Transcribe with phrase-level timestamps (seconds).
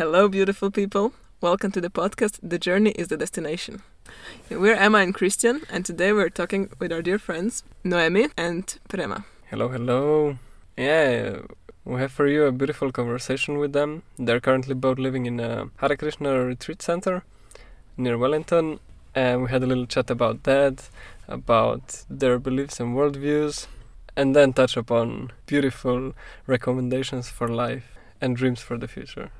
[0.00, 1.12] Hello, beautiful people.
[1.42, 3.82] Welcome to the podcast The Journey is the Destination.
[4.48, 9.26] We're Emma and Christian, and today we're talking with our dear friends Noemi and Prema.
[9.50, 10.38] Hello, hello.
[10.74, 11.40] Yeah,
[11.84, 14.02] we have for you a beautiful conversation with them.
[14.18, 17.22] They're currently both living in a Hare Krishna retreat center
[17.98, 18.80] near Wellington,
[19.14, 20.88] and we had a little chat about that,
[21.28, 23.66] about their beliefs and worldviews,
[24.16, 26.14] and then touch upon beautiful
[26.46, 29.30] recommendations for life and dreams for the future.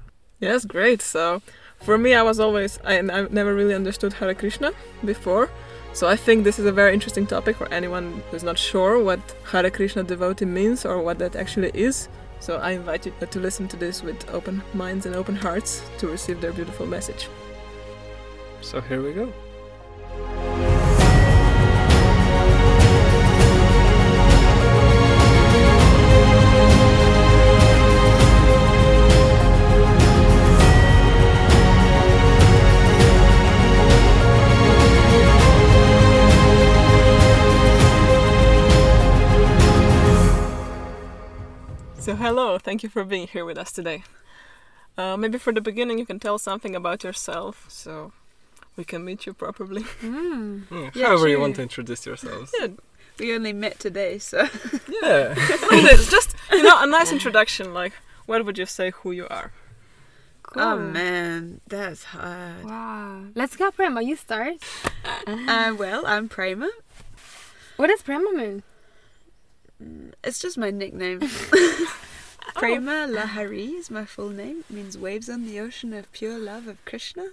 [0.41, 1.03] Yes, great.
[1.03, 1.43] So,
[1.81, 4.73] for me, I was always, I, I never really understood Hare Krishna
[5.05, 5.51] before.
[5.93, 9.21] So, I think this is a very interesting topic for anyone who's not sure what
[9.51, 12.09] Hare Krishna devotee means or what that actually is.
[12.41, 16.09] So, I invite you to listen to this with open minds and open hearts to
[16.09, 17.29] receive their beautiful message.
[18.63, 20.70] So, here we go.
[42.31, 44.05] Hello, thank you for being here with us today.
[44.97, 48.13] Uh, maybe for the beginning, you can tell something about yourself so
[48.77, 49.83] we can meet you properly.
[50.01, 50.69] Mm.
[50.69, 51.41] Mm, Yeah, however, you sure.
[51.41, 52.53] want to introduce yourselves.
[52.57, 52.69] Yeah,
[53.19, 54.39] We only met today, so
[55.03, 55.35] Yeah.
[55.73, 57.75] like this, just you know, a nice introduction.
[57.75, 57.95] Like,
[58.27, 59.51] what would you say who you are?
[60.55, 62.65] oh man, that's hard.
[62.65, 63.25] Wow.
[63.35, 64.03] Let's go, Prema.
[64.03, 64.55] You start.
[65.27, 66.71] Uh, well, I'm Prema.
[67.77, 68.63] What does Prema mean?
[70.23, 71.23] It's just my nickname.
[72.55, 74.65] Prema Lahari is my full name.
[74.69, 77.29] It means waves on the ocean of pure love of Krishna.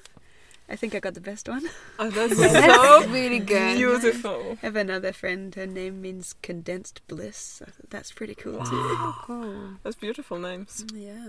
[0.70, 1.64] I think I got the best one.
[1.98, 3.78] Oh, that's That's so really good.
[3.78, 4.58] beautiful.
[4.62, 5.54] I have another friend.
[5.56, 7.62] Her name means condensed bliss.
[7.90, 8.70] That's pretty cool too.
[8.74, 9.56] Oh, cool.
[9.84, 10.86] That's beautiful names.
[10.94, 11.28] Yeah.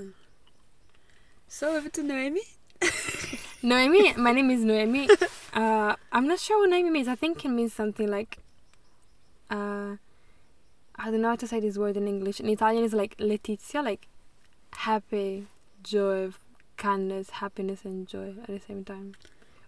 [1.46, 2.42] So over to Noemi.
[3.62, 4.14] Noemi.
[4.14, 5.08] My name is Noemi.
[5.54, 7.08] Uh, I'm not sure what Noemi means.
[7.08, 8.38] I think it means something like.
[9.50, 9.96] Uh,
[10.98, 12.40] I don't know how to say this word in English.
[12.40, 14.08] In Italian, it's like Letizia, like
[14.72, 15.46] happy,
[15.82, 16.30] joy,
[16.76, 19.14] kindness, happiness, and joy at the same time.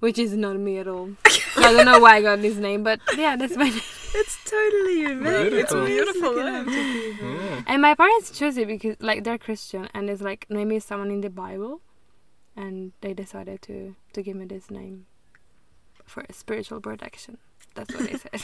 [0.00, 1.10] Which is not me at all.
[1.56, 3.80] I don't know why I got this name, but yeah, that's my name.
[4.12, 5.20] It's totally you.
[5.20, 5.84] Beautiful.
[5.84, 6.54] It's Beautiful looking name.
[6.56, 7.32] up to people.
[7.32, 7.62] Yeah.
[7.68, 11.12] And my parents chose it because like they're Christian and it's like Noemi is someone
[11.12, 11.80] in the Bible
[12.56, 15.06] and they decided to to give me this name
[16.04, 17.38] for spiritual protection.
[17.76, 18.42] That's what they said.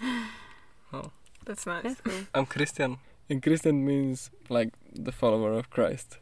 [0.90, 1.00] Hmm.
[1.48, 1.82] That's nice.
[1.82, 2.22] That's cool.
[2.34, 2.98] I'm Christian.
[3.30, 6.18] And Christian means like the follower of Christ.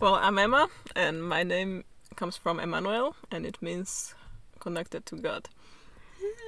[0.00, 1.84] Well, I'm Emma, and my name
[2.16, 4.14] comes from Emmanuel, and it means
[4.60, 5.48] connected to God.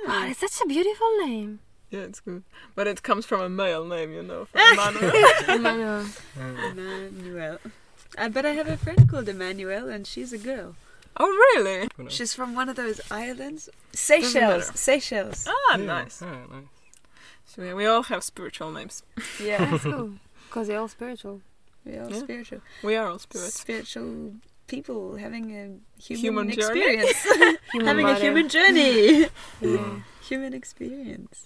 [0.06, 1.60] Oh, it's such a beautiful name.
[1.90, 2.42] Yeah, it's good.
[2.74, 5.12] But it comes from a male name, you know, from Emmanuel.
[5.48, 6.06] Emmanuel.
[6.70, 7.58] Emmanuel.
[8.18, 10.74] Uh, but I have a friend called Emmanuel, and she's a girl.
[11.16, 11.88] oh, really?
[12.08, 13.68] She's from one of those islands.
[13.92, 14.70] Seychelles.
[14.78, 15.46] Seychelles.
[15.48, 16.20] Ah, Yeah, nice.
[16.22, 16.64] yeah, nice.
[17.54, 19.02] So yeah, we all have spiritual names.
[19.42, 19.64] Yeah.
[19.70, 20.14] That's cool.
[20.48, 21.40] Because they're all spiritual.
[21.84, 22.18] We're all Yeah.
[22.18, 22.60] spiritual.
[22.82, 23.60] We are all spirits.
[23.60, 24.34] Spiritual
[24.66, 27.22] people having a human, Human experience.
[27.72, 29.26] Human having a human journey.
[29.60, 30.00] Yeah.
[30.22, 31.44] human experience.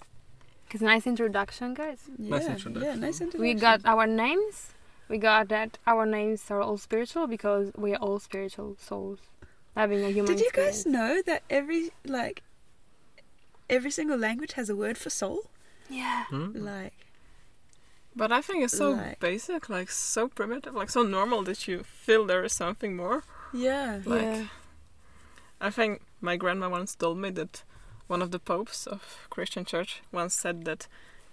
[0.71, 1.99] It's a nice introduction, guys.
[2.17, 2.29] Yeah.
[2.29, 2.99] Nice Yeah, introduction.
[3.01, 3.41] nice introduction.
[3.41, 4.69] We got our names.
[5.09, 9.19] We got that our names are all spiritual because we are all spiritual souls
[9.75, 12.43] having a human Did you guys know that every like
[13.69, 15.49] every single language has a word for soul?
[15.89, 16.25] Yeah.
[16.29, 16.51] Hmm?
[16.55, 16.93] Like
[18.15, 21.83] But I think it's so Like- basic, like so primitive, like so normal that you
[21.83, 23.23] feel there is something more.
[23.53, 24.01] yeah.
[24.05, 24.45] Like, yeah.
[25.61, 27.63] I think my grandma once told me that
[28.07, 30.87] one of the popes of Christian church once said that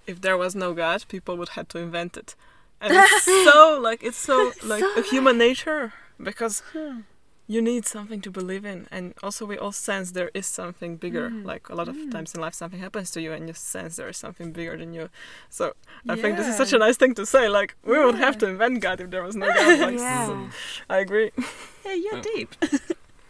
[0.06, 2.34] if there was no God, people would have to invent it.
[2.80, 5.92] And it's so like it's so like so a human nature
[6.22, 7.02] because Huh.
[7.48, 11.30] You need something to believe in and also we all sense there is something bigger
[11.30, 11.44] Mm.
[11.44, 12.10] like a lot of Mm.
[12.10, 14.92] times in life something happens to you and you sense there is something bigger than
[14.94, 15.08] you
[15.48, 15.64] so
[16.08, 18.46] i think this is such a nice thing to say like we would have to
[18.48, 20.26] invent god if there was no god like Yeah.
[20.26, 20.48] so-
[20.90, 21.30] i agree
[21.84, 22.50] yeah you're deep.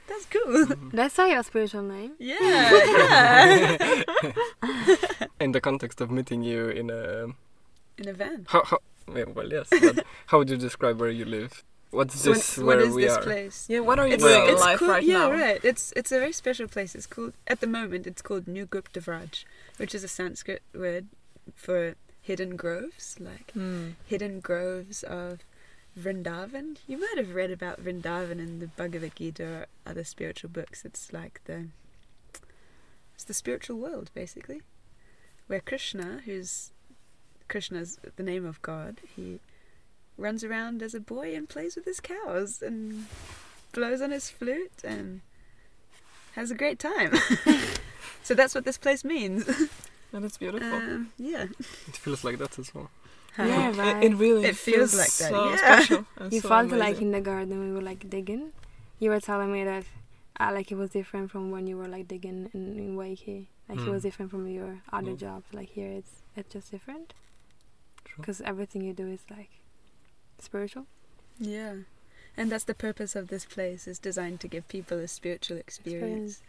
[0.09, 0.67] That's cool.
[0.93, 2.13] That's why your spiritual name.
[2.19, 3.97] Yeah, yeah.
[5.41, 7.27] In the context of meeting you in a
[7.99, 8.47] In a van.
[8.49, 8.79] how, how
[9.35, 9.69] well yes,
[10.27, 11.63] how would you describe where you live?
[11.97, 13.23] What's So this what where is we this are?
[13.23, 13.67] place?
[13.69, 15.61] yeah what are you It's, doing in it's life called, right yeah, now right.
[15.71, 16.95] It's it's a very special place.
[16.95, 18.07] It's called at the moment.
[18.07, 19.45] It's called New Gupta Vraj,
[19.79, 21.07] which is a Sanskrit word
[21.55, 23.91] for hidden groves, like Hmm.
[24.07, 25.41] hidden groves of
[25.99, 26.77] Vrindavan.
[26.87, 30.85] You might have read about Vrindavan in the Bhagavad Gita or other spiritual books.
[30.85, 31.69] It's like the
[33.15, 34.61] it's the spiritual world basically,
[35.47, 36.71] where Krishna, who's
[37.49, 39.41] Krishna's the name of God, he
[40.19, 43.07] runs around as a boy and plays with his cows and
[43.73, 45.21] blows on his flute and
[46.35, 47.13] has a great time.
[48.23, 49.47] so that's what this place means.
[50.13, 50.73] And it's beautiful.
[50.73, 51.45] Um, yeah.
[51.89, 52.91] It feels like that as well.
[53.39, 54.05] Yeah, It- right.
[54.05, 55.57] It, really It feels like that, So yeah.
[55.57, 56.07] special.
[56.31, 58.53] you so felt like in the garden we were like digging.
[58.99, 59.85] You were telling me that
[60.41, 63.47] uh, like it was different from when you were like digging in, in Waiheke.
[63.69, 64.05] Like it was Mm.
[64.05, 65.19] different from your other Mm.
[65.19, 65.47] jobs.
[65.53, 67.13] Like here it's it's just different
[68.05, 68.15] True.
[68.23, 69.51] because everything you do is like
[70.41, 70.87] spiritual.
[71.39, 71.75] Yeah.
[72.37, 76.43] And that's the purpose of this place is designed to give people a spiritual experience.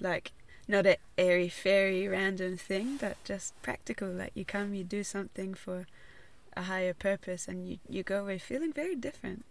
[0.00, 0.32] Like
[0.66, 4.08] not a airy fairy random thing, but just practical.
[4.08, 5.86] Like you come, you do something for
[6.56, 9.44] a higher purpose and you, you go away feeling very different.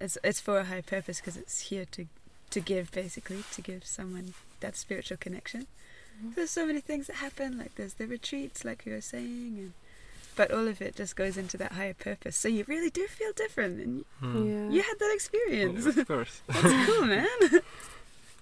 [0.00, 2.06] It's it's for a higher purpose because it's here to
[2.50, 5.66] to give basically to give someone that spiritual connection.
[6.22, 6.34] Mhm.
[6.34, 7.58] There's so many things that happen.
[7.58, 9.72] Like there's the retreats, like you were saying, and
[10.36, 12.36] but all of it just goes into that higher purpose.
[12.36, 14.46] So you really do feel different, and Hmm.
[14.48, 14.68] Yeah.
[14.70, 15.84] you had that experience.
[15.84, 16.40] Yeah, of course.
[16.48, 17.26] That's cool, man.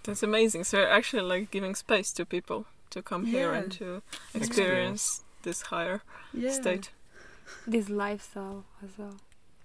[0.04, 0.64] That's amazing.
[0.64, 4.02] So you're actually like giving space to people to come here and to
[4.34, 4.48] Experience.
[4.48, 6.02] experience this higher
[6.32, 6.52] Yeah.
[6.52, 6.90] state.
[7.66, 9.16] this lifestyle as well.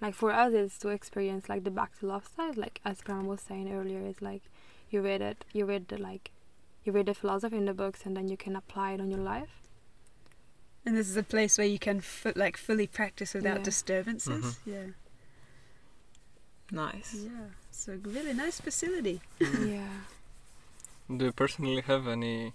[0.02, 2.58] Like for us, it's to experience like the back to love side.
[2.58, 4.42] Like as Prema was saying earlier, it's like
[4.90, 6.32] you read it, you read the like,
[6.84, 9.20] you read the philosophy in the books, and then you can apply it on your
[9.22, 9.62] life.
[10.86, 13.64] And this is a place where you can fu- like fully practice without Yeah.
[13.64, 14.46] disturbances.
[14.46, 14.58] Mhm.
[14.66, 14.88] Yeah.
[16.72, 17.16] Nice.
[17.24, 17.48] Yeah.
[17.72, 19.22] So a really nice facility.
[19.40, 19.88] yeah.
[21.16, 22.54] Do you personally have any,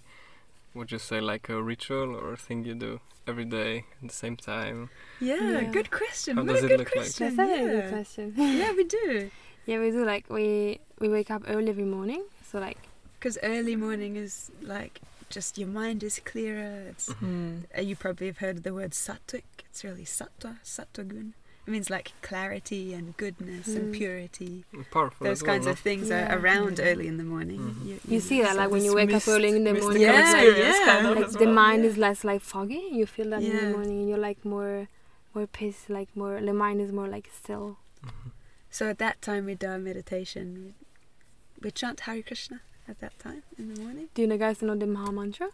[0.73, 4.13] would you say, like a ritual or a thing you do every day at the
[4.13, 4.89] same time?
[5.19, 5.63] Yeah, Yeah.
[5.71, 6.37] good question.
[6.37, 7.05] How what does a it good look like?
[7.05, 7.35] question.
[7.35, 7.89] That's a good yeah.
[7.89, 8.33] question.
[8.37, 9.31] yeah, we do.
[9.65, 12.23] yeah, we do like we we wake up early every morning.
[12.51, 12.77] So like
[13.19, 14.99] Because early morning is like
[15.31, 16.83] just your mind is clearer.
[16.89, 17.63] It's Mm.
[17.77, 19.43] uh, you probably have heard the word sattvic.
[19.69, 21.33] It's really sattva, sattvagun.
[21.67, 23.97] It means like clarity and goodness and Mm.
[23.97, 24.65] purity.
[24.91, 25.25] Powerful.
[25.25, 26.33] Those as well, kinds of things Yeah.
[26.33, 26.85] are around Yeah.
[26.89, 27.59] early in the morning.
[27.59, 27.99] Mhm.
[28.13, 30.33] you see that like when you wake mist- up early in the morning, Yeah, it's
[30.33, 30.85] like, experience yeah.
[30.85, 31.53] kind of like as the well.
[31.53, 31.89] mind yeah.
[31.89, 32.83] is less like foggy.
[32.99, 34.87] You feel that in the morning, and you're like more
[35.33, 37.77] more peace, like more the mind is more like still.
[38.03, 38.31] Mhm.
[38.69, 40.45] So at that time we do our meditation.
[40.63, 40.73] We,
[41.61, 42.59] we chant Hare Krishna
[42.91, 44.07] at that time in the morning.
[44.13, 45.49] Do you know guys know the Maha Mantra?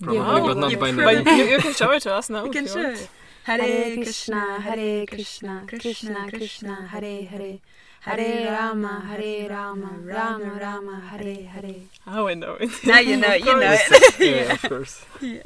[0.00, 0.46] Probably, Wow.
[0.46, 1.24] but not You by probably- name.
[1.24, 2.44] But you, you can show it to us now.
[2.44, 3.08] You can show it.
[3.44, 7.58] Hare Krishna, Hare Krishna, Krishna Krishna, Hare Hare.
[8.00, 11.74] Hare Rama, Hare Rama, Rama Rama, Hare Hare.
[12.04, 12.70] How I know it.
[12.86, 14.20] Now you know, Of you know it.
[14.20, 15.04] yeah, of course.
[15.20, 15.42] yeah.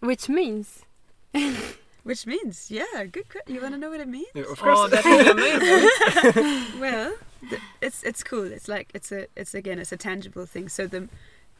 [0.00, 0.82] Which means
[2.02, 3.28] Which means, yeah, good.
[3.28, 4.28] que- You want to know what it means?
[4.34, 4.90] Yeah, of Oh, course.
[4.92, 6.80] that would be amazing.
[6.80, 7.20] well, th-
[7.80, 8.44] it's it's cool.
[8.44, 10.68] It's like it's a it's again it's a tangible thing.
[10.68, 11.08] So the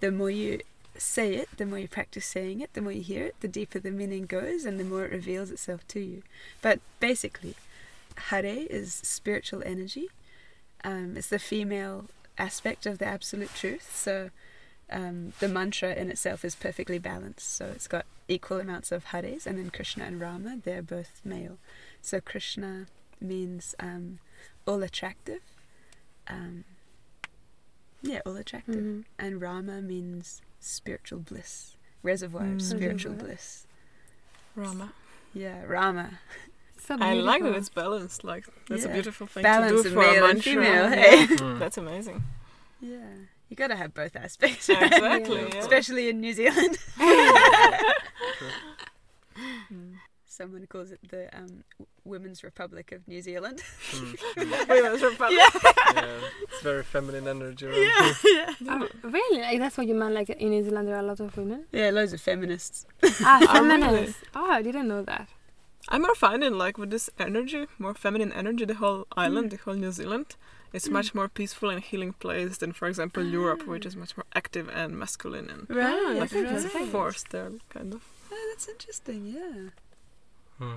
[0.01, 0.61] the more you
[0.97, 3.79] say it, the more you practice saying it, the more you hear it, the deeper
[3.79, 6.23] the meaning goes, and the more it reveals itself to you.
[6.63, 7.55] But basically,
[8.17, 10.09] Hare is spiritual energy.
[10.85, 12.07] Um, it's the female
[12.39, 13.95] aspect of the absolute truth.
[13.95, 14.31] So
[14.91, 17.55] um, the mantra in itself is perfectly balanced.
[17.55, 21.59] So it's got equal amounts of Hares, and then Krishna and Rama, they're both male.
[22.03, 22.87] So Krishna
[23.21, 24.19] means um,
[24.67, 25.41] all attractive.
[26.31, 26.65] Um,
[28.03, 28.75] yeah, all attractive.
[28.77, 29.05] Mhm.
[29.19, 32.63] And Rama means spiritual bliss, reservoir of Mm.
[32.63, 33.29] spiritual Reservoir.
[33.37, 33.67] bliss.
[34.57, 34.93] Rama.
[35.35, 36.19] Yeah, Rama.
[36.79, 38.25] so I like that it's balanced.
[38.25, 38.91] Like that's Yeah.
[38.91, 40.43] a beautiful thing Balance to do of for a male and mantra.
[40.53, 41.27] female, hey?
[41.37, 41.59] Mm.
[41.59, 42.25] That's amazing.
[42.81, 42.99] Yeah,
[43.49, 45.37] you gotta have both aspects, Exactly.
[45.43, 45.49] Yeah.
[45.55, 45.61] yeah.
[45.61, 46.79] especially in New Zealand.
[49.73, 49.95] Mm.
[50.41, 51.65] Someone calls it the um,
[52.05, 53.59] Women's Republic of New Zealand.
[54.37, 54.69] Mm.
[54.69, 55.39] Women's Republic.
[55.39, 56.19] yeah,
[56.49, 57.67] it's very feminine energy.
[57.67, 58.47] around here.
[58.69, 59.41] Oh, really?
[59.43, 60.15] Like that's what you meant?
[60.15, 61.65] Like in New Zealand, there are a lot of women.
[61.73, 62.87] Yeah, loads of feminists.
[63.03, 63.81] Ah, Oh, really?
[63.83, 64.23] feminists.
[64.35, 65.29] Oh, I didn't know that.
[65.89, 69.75] I'm more finding like with this energy, more feminine energy, the whole island, the whole
[69.75, 70.37] New Zealand,
[70.73, 70.93] it's Mm.
[70.93, 74.67] much more peaceful and healing place than, for example, Europe, which is much more active
[74.81, 76.87] and masculine and Right, like that's there's interesting.
[76.87, 78.03] force there, kind of.
[78.33, 79.27] Oh, that's interesting.
[79.27, 79.71] Yeah.
[80.61, 80.77] Hmm.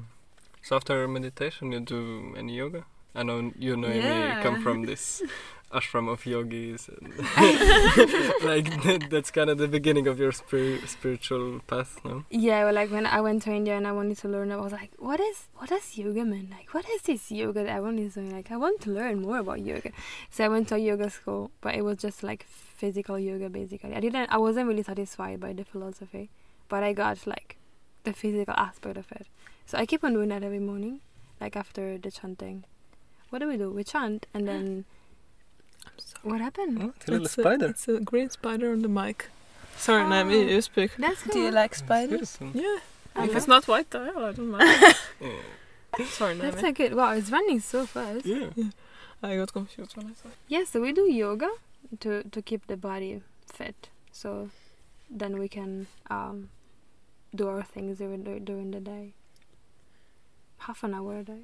[0.61, 2.85] So after meditation, you do any yoga?
[3.13, 4.37] I know you know Yeah.
[4.37, 5.21] me come from this
[5.71, 7.09] ashram of yogis, and
[8.51, 12.23] like that, that's kind of the beginning of your spiri- spiritual path, no?
[12.31, 14.71] Yeah, well, like when I went to India and I wanted to learn, I was
[14.71, 16.47] like, what is what is yoga, man?
[16.57, 18.31] Like, what is this yoga that everyone is doing?
[18.31, 19.91] Like, I want to learn more about yoga.
[20.31, 23.93] So I went to a yoga school, but it was just like physical yoga, basically.
[23.95, 26.29] I didn't, I wasn't really satisfied by the philosophy,
[26.69, 27.57] but I got like
[28.05, 29.27] the physical aspect of it.
[29.65, 30.99] So I keep on doing that every morning,
[31.41, 32.63] like after the chanting.
[33.29, 33.71] What do we do?
[33.71, 34.85] We chant, and then
[35.85, 36.31] I'm sorry.
[36.31, 36.79] what happened?
[36.83, 37.65] Oh, it's a little It's spider.
[37.67, 39.29] it's a green spider on the mic.
[39.77, 40.41] Sorry, Noemi, Oh.
[40.53, 40.91] you speak.
[40.99, 42.37] That's Do you like spiders?
[42.53, 42.77] Yeah,
[43.15, 43.37] I if know.
[43.37, 44.95] it's not white though, I don't mind.
[45.99, 46.05] Yeah.
[46.07, 46.67] Sorry, That's Noemi.
[46.69, 46.93] so good.
[46.95, 48.25] Wow, it's running so fast.
[48.25, 48.49] yeah.
[49.23, 50.29] I got confused when I saw.
[50.47, 51.49] Yeah, so we do yoga
[52.01, 53.89] to to keep the body fit.
[54.11, 54.49] So
[55.09, 56.49] then we can um,
[57.33, 59.13] do our things during the, during the day.
[60.67, 61.41] Half an hour a day.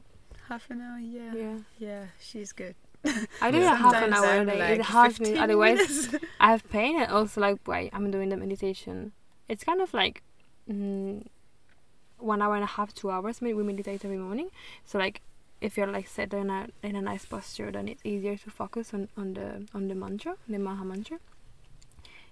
[0.48, 1.34] Half an hour, yeah.
[1.36, 1.58] Yeah.
[1.78, 2.76] Yeah, she's good.
[3.42, 3.74] I do Yeah.
[3.74, 4.60] it half an hour a day.
[4.60, 5.38] like it helps me.
[5.38, 6.10] Otherwise.
[6.40, 9.12] I have pain and also like why I'm doing the meditation.
[9.48, 10.22] It's kind of like
[10.70, 11.26] mm,
[12.18, 13.42] one hour and a half, two hours.
[13.42, 14.50] Maybe we meditate every morning.
[14.86, 15.22] So like
[15.62, 18.94] if you're like set in a in a nice posture, then it's easier to focus
[18.94, 21.20] on on the on the mantra, the Maha mantra.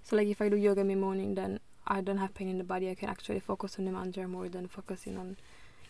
[0.02, 2.58] So like if I do yoga in the morning, then I don't have pain in
[2.58, 2.90] the body.
[2.90, 5.36] I can actually focus on the mantra more than focusing on,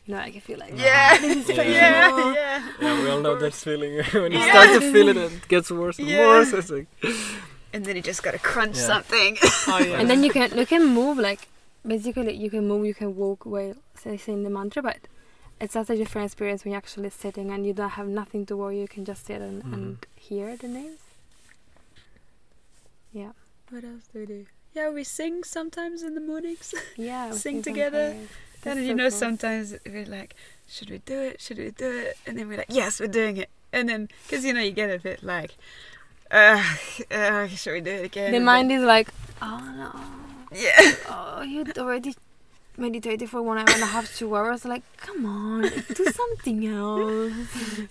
[0.08, 1.18] you I can feel like Yeah.
[1.20, 1.62] this is Yeah.
[1.62, 2.72] yeah, yeah.
[2.80, 4.50] Yeah, we all know that feeling when you Yeah.
[4.52, 6.26] start to feel it, it gets worse and Yeah.
[6.28, 6.52] worse.
[6.52, 6.88] It's like,
[7.74, 8.86] And then you just gotta crunch Yeah.
[8.92, 9.32] something.
[9.68, 10.00] Oh yeah.
[10.00, 11.42] and then you can you can move like
[11.86, 14.98] basically you can move you can walk while say, saying the mantra but
[15.60, 18.56] it's such a different experience when you're actually sitting and you don't have nothing to
[18.60, 19.72] worry you can just sit and, Mhm.
[19.74, 21.00] and hear the names
[23.12, 23.32] yeah
[23.70, 24.46] What else do we do?
[24.74, 26.74] Yeah, we sing sometimes in the mornings.
[26.96, 28.04] yeah Sing together.
[28.10, 28.30] sometimes.
[28.62, 29.18] Then you so know cool.
[29.18, 30.34] sometimes we're like,
[30.68, 31.40] should we do it?
[31.40, 32.16] Should we do it?
[32.26, 33.48] And then we're like, yes, we're doing it.
[33.72, 35.54] And then, because you know, you get a bit like,
[36.30, 36.62] uh,
[37.10, 38.30] uh should we do it again?
[38.32, 39.08] the And mind then- is like
[39.40, 40.00] oh no
[40.52, 42.14] yeah, oh you already
[42.76, 47.32] meditated for one hour and a half two hours like come on do something else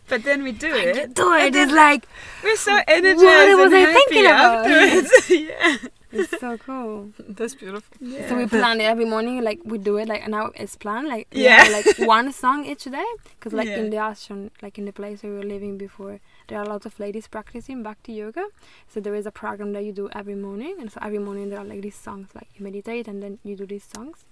[0.07, 1.13] but then we do it.
[1.13, 2.07] do it and it's like
[2.43, 5.29] we're so energized was and I happy thinking about?
[5.29, 5.77] yeah,
[6.11, 7.95] it's so cool That's beautiful.
[7.99, 8.27] yeah.
[8.29, 11.27] So we plan it every morning, like we do it, like now it's planned, like
[11.31, 11.63] Yeah.
[11.63, 13.05] have, like one song each day,
[13.39, 13.79] because like Yeah.
[13.79, 16.69] in the ashram, like in the place where we were living before, there are a
[16.69, 18.45] lot of ladies practicing Bhakti yoga.
[18.87, 21.59] So there is a program that you do every morning, and so every morning there
[21.59, 24.25] are like these songs, like you meditate and then you do these songs.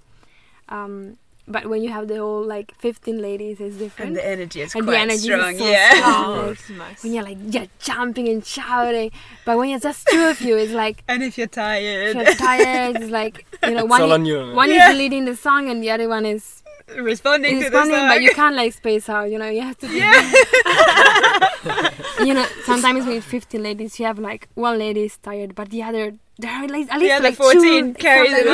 [0.70, 4.10] Um, but when you have the whole like 15 ladies, it's different.
[4.10, 5.58] and the energy is And the quite energy is strong.
[5.58, 6.38] so yeah, strong.
[6.38, 7.04] Like, it's nice.
[7.04, 9.12] when you're like you're jumping and shouting,
[9.46, 12.96] but when you're just two of you, it's like and if you're tired, you're tired.
[12.98, 14.02] It's like you know it's one.
[14.02, 14.54] all on you.
[14.54, 14.92] one Yeah.
[14.92, 16.64] is leading the song and the other one is
[16.98, 18.08] responding to the responding, song.
[18.10, 19.30] but you can't like space out.
[19.32, 19.88] You know, you have to.
[19.88, 20.22] yeah,
[22.26, 25.84] You know, sometimes with 15 ladies, you have like one lady is tired, but the
[25.84, 28.46] other there are like at the least other like 14 two, carries it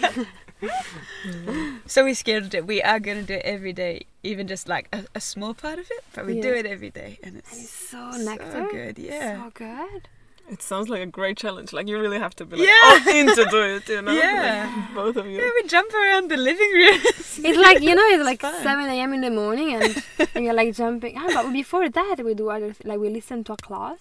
[0.00, 0.26] something
[1.24, 1.46] like on.
[1.46, 1.52] that.
[1.54, 1.78] Yeah.
[1.86, 2.66] so we scheduled it.
[2.66, 5.86] We are gonna do it every day, even just like a, a small part of
[5.90, 8.68] it, but we do it every day, and it's, And it's so so nectar.
[8.70, 8.98] good.
[8.98, 9.44] Yeah.
[9.44, 10.08] So good.
[10.50, 11.72] It sounds like a great challenge.
[11.72, 12.90] Like you really have to be like Yeah.
[13.08, 13.88] all in to do it.
[13.88, 14.12] You know.
[14.12, 14.66] Yeah.
[14.86, 15.38] Like, both of you.
[15.38, 16.98] Yeah, we jump around the living room.
[17.48, 18.60] It's like you know, it's like fun.
[18.62, 19.12] 7 a.m.
[19.14, 20.02] in the morning, and,
[20.34, 21.14] and you're like jumping.
[21.16, 23.98] Ah, but before that, we do other th- like we listen to a class,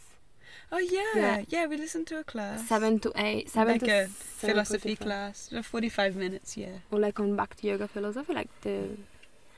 [0.72, 1.44] oh yeah, Yeah.
[1.48, 1.66] yeah.
[1.68, 5.50] We listened to a class, seven to eight, seven like to a s- philosophy class,
[5.64, 6.58] forty-five minutes.
[6.58, 6.78] Yeah.
[6.92, 8.90] or like on bhakti yoga philosophy like the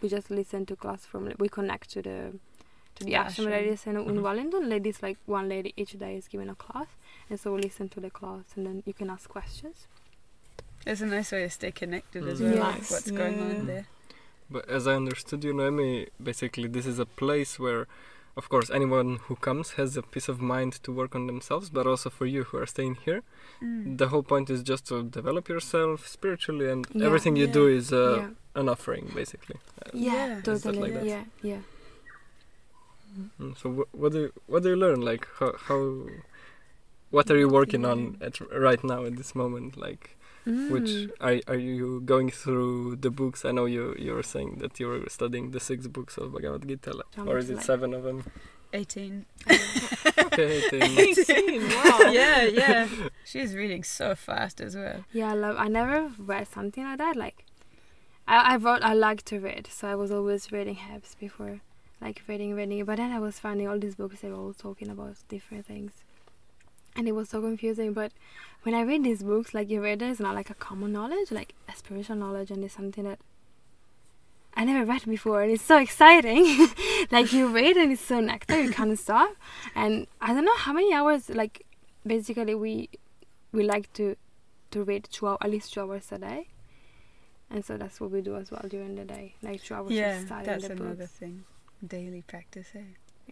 [0.01, 2.33] we just listen to class from we connect to the
[2.95, 3.51] to the The ashram ashram.
[3.51, 4.21] ladies in, in Mhm.
[4.23, 6.87] Wellington ladies like one lady each day is giving a class
[7.29, 9.87] and so we listen to the class and then you can ask questions
[10.85, 12.43] It's a nice way to stay connected as Mm.
[12.45, 12.55] well.
[12.55, 12.67] Yeah.
[12.69, 13.85] Like what's going on there?
[14.49, 17.85] But as I understood you, Noemi, basically this is a place where,
[18.37, 21.85] of course, anyone who comes has a peace of mind to work on themselves, but
[21.87, 23.21] also for you who are staying here,
[23.61, 23.97] Mm.
[23.97, 27.05] the whole point is just to develop yourself spiritually, and Yeah.
[27.07, 27.59] everything you Yeah.
[27.59, 28.29] do is uh, yeah
[28.61, 29.57] an offering, basically.
[29.81, 30.41] Uh, yeah, Yeah.
[30.41, 31.61] Totally like yeah yeah
[33.39, 34.99] mm, So wh- what do you, what do you learn?
[35.01, 35.79] Like how, how
[37.09, 39.77] what are you working on at right now at this moment?
[39.77, 41.11] Like which Mm.
[41.27, 43.45] are are you going through the books?
[43.45, 46.67] I know you you were saying that you were studying the six books of Bhagavad
[46.67, 48.23] Gita, like, or is it Like- seven of them?
[48.73, 49.25] Eighteen.
[50.17, 51.61] Okay, then- 18.
[51.69, 51.99] Wow.
[52.19, 52.87] yeah, yeah.
[53.25, 55.03] She's reading so fast as well.
[55.11, 57.45] yeah I love I never read something like that like
[58.27, 61.59] I, I wrote I like to read so I was always reading Hebs before
[62.01, 64.89] like reading reading but then I was finding all these books they were all talking
[64.89, 65.91] about different things
[66.95, 68.11] and it was so confusing but
[68.63, 71.31] when I read these books like you read it, it's not like a common knowledge
[71.31, 73.19] like a spiritual knowledge and it's something that
[74.53, 76.67] I never read before and it's so exciting
[77.11, 79.35] like you read and it's so nectar you can't stop
[79.75, 81.65] and I don't know how many hours like
[82.05, 82.89] basically we
[83.51, 84.15] we like to
[84.71, 86.47] to read two hours, at least two hours a day
[87.49, 90.13] and so that's what we do as well during the day like two hours yeah,
[90.15, 91.43] just studying that's the another books thing.
[91.85, 92.79] Daily practice, eh?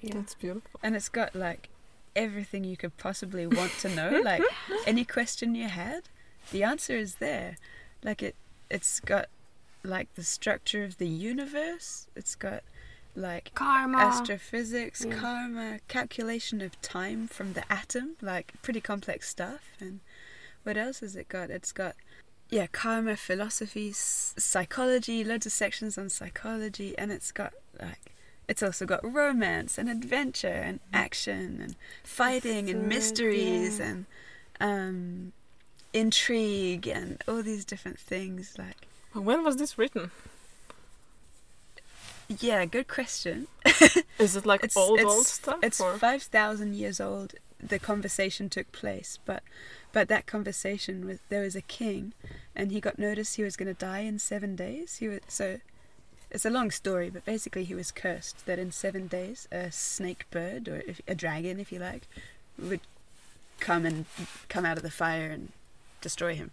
[0.01, 0.79] yeah That's beautiful.
[0.81, 1.69] And it's got like
[2.15, 4.21] everything you could possibly want to know.
[4.25, 4.43] like
[4.85, 6.03] any question you had,
[6.51, 7.57] the answer is there.
[8.03, 8.35] Like it,
[8.69, 9.27] it's got
[9.83, 12.07] like the structure of the universe.
[12.15, 12.63] It's got
[13.15, 15.15] like karma astrophysics, Yeah.
[15.15, 19.71] karma, calculation of time from the atom, like pretty complex stuff.
[19.79, 19.99] And
[20.63, 21.49] what else has it got?
[21.49, 21.95] It's got
[22.51, 28.11] yeah, karma, philosophy, s- psychology, loads of sections on psychology, and it's got like
[28.49, 33.85] it's also got romance and adventure and action and fighting and So, mysteries yeah.
[33.89, 34.05] and
[34.59, 35.31] um,
[35.93, 38.55] intrigue and all these different things.
[38.57, 40.11] Like, When was this written?
[42.27, 43.47] yeah, good question.
[44.19, 45.59] Is it like It's- old it's- old stuff?
[45.63, 45.97] It's or?
[45.97, 47.33] five thousand years old.
[47.61, 49.43] The conversation took place, but
[49.91, 52.13] but that conversation was there was a king,
[52.55, 54.97] and he got notice he was going to die in seven days.
[54.97, 55.59] He was so.
[56.31, 60.25] It's a long story, but basically he was cursed that in seven days a snake
[60.29, 62.07] bird or a dragon, if you like,
[62.57, 62.81] would
[63.59, 64.05] come and
[64.47, 65.51] come out of the fire and
[66.01, 66.51] destroy him.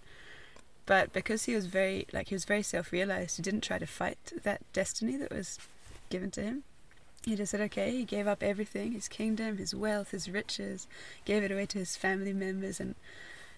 [0.86, 4.32] But because he was very like he was very self-realized, he didn't try to fight
[4.44, 5.58] that destiny that was
[6.10, 6.62] given to him.
[7.24, 10.86] He just said, okay, he gave up everything his kingdom, his wealth, his riches,
[11.24, 12.94] gave it away to his family members and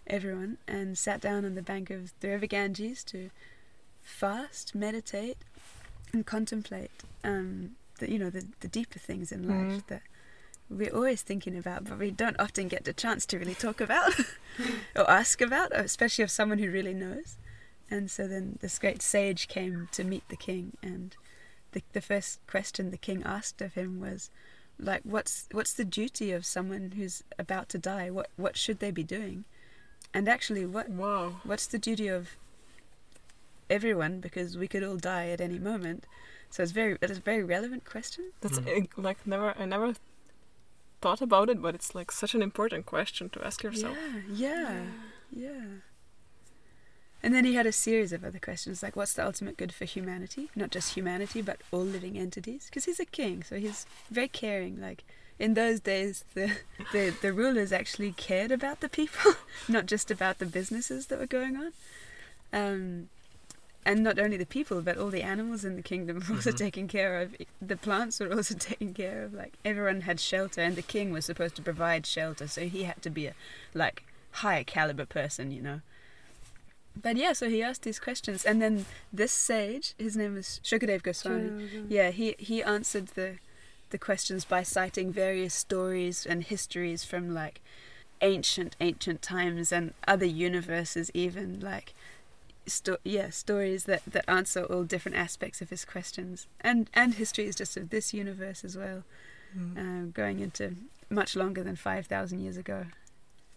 [0.07, 3.31] everyone, and sat down on the bank of the river Ganges to
[4.03, 5.37] fast, meditate,
[6.13, 6.91] and contemplate
[7.25, 9.87] um, the, you know, the, the deeper things in life Mhm.
[9.89, 10.03] that
[10.71, 14.13] we're always thinking about, but we don't often get the chance to really talk about
[14.97, 17.37] or ask about, especially of someone who really knows.
[17.91, 21.17] And so then this great sage came to meet the king, and
[21.73, 24.31] the the first question the king asked of him was,
[24.79, 28.11] like, what's what's the duty of someone who's about to die?
[28.11, 29.45] What what should they be doing?
[30.13, 31.41] And actually, what Wow.
[31.45, 32.37] what's the duty of
[33.71, 34.21] everyone?
[34.21, 36.05] Because we could all die at any moment.
[36.51, 38.33] So it's very it's a very relevant question.
[38.41, 39.55] That's uh, like never.
[39.59, 39.95] I never
[41.01, 43.97] thought about it, but it's like such an important question to ask yourself.
[44.33, 44.81] Yeah, yeah,
[45.31, 45.65] yeah.
[47.23, 49.85] And then he had a series of other questions like, what's the ultimate good for
[49.85, 50.51] humanity?
[50.55, 52.67] Not just humanity, but all living entities.
[52.67, 54.81] Because he's a king, so he's very caring.
[54.81, 55.05] Like
[55.39, 56.53] in those days, the,
[56.93, 59.35] the the rulers actually cared about the people,
[59.69, 61.73] not just about the businesses that were going on.
[62.53, 63.09] Um,
[63.89, 66.59] and not only the people, but all the animals in the kingdom were also Mhm.
[66.67, 67.35] taken care of.
[67.73, 69.33] The plants were also taken care of.
[69.43, 73.01] Like everyone had shelter, and the king was supposed to provide shelter, so he had
[73.03, 73.35] to be a
[73.75, 73.99] like
[74.45, 75.81] higher caliber person, you know.
[77.01, 81.03] But yeah, so he asked these questions, and then this sage, his name was Shukadev
[81.03, 81.53] Goswami.
[81.89, 83.39] Yeah, he he answered the
[83.91, 87.61] the questions by citing various stories and histories from like
[88.21, 91.95] ancient ancient times and other universes even like
[92.69, 97.55] sto- yeah stories that that answer all different aspects of his questions and and histories
[97.57, 99.03] just of this universe as well
[99.57, 99.79] Mm.
[99.79, 100.77] um, going into
[101.09, 102.85] much longer than 5000 years ago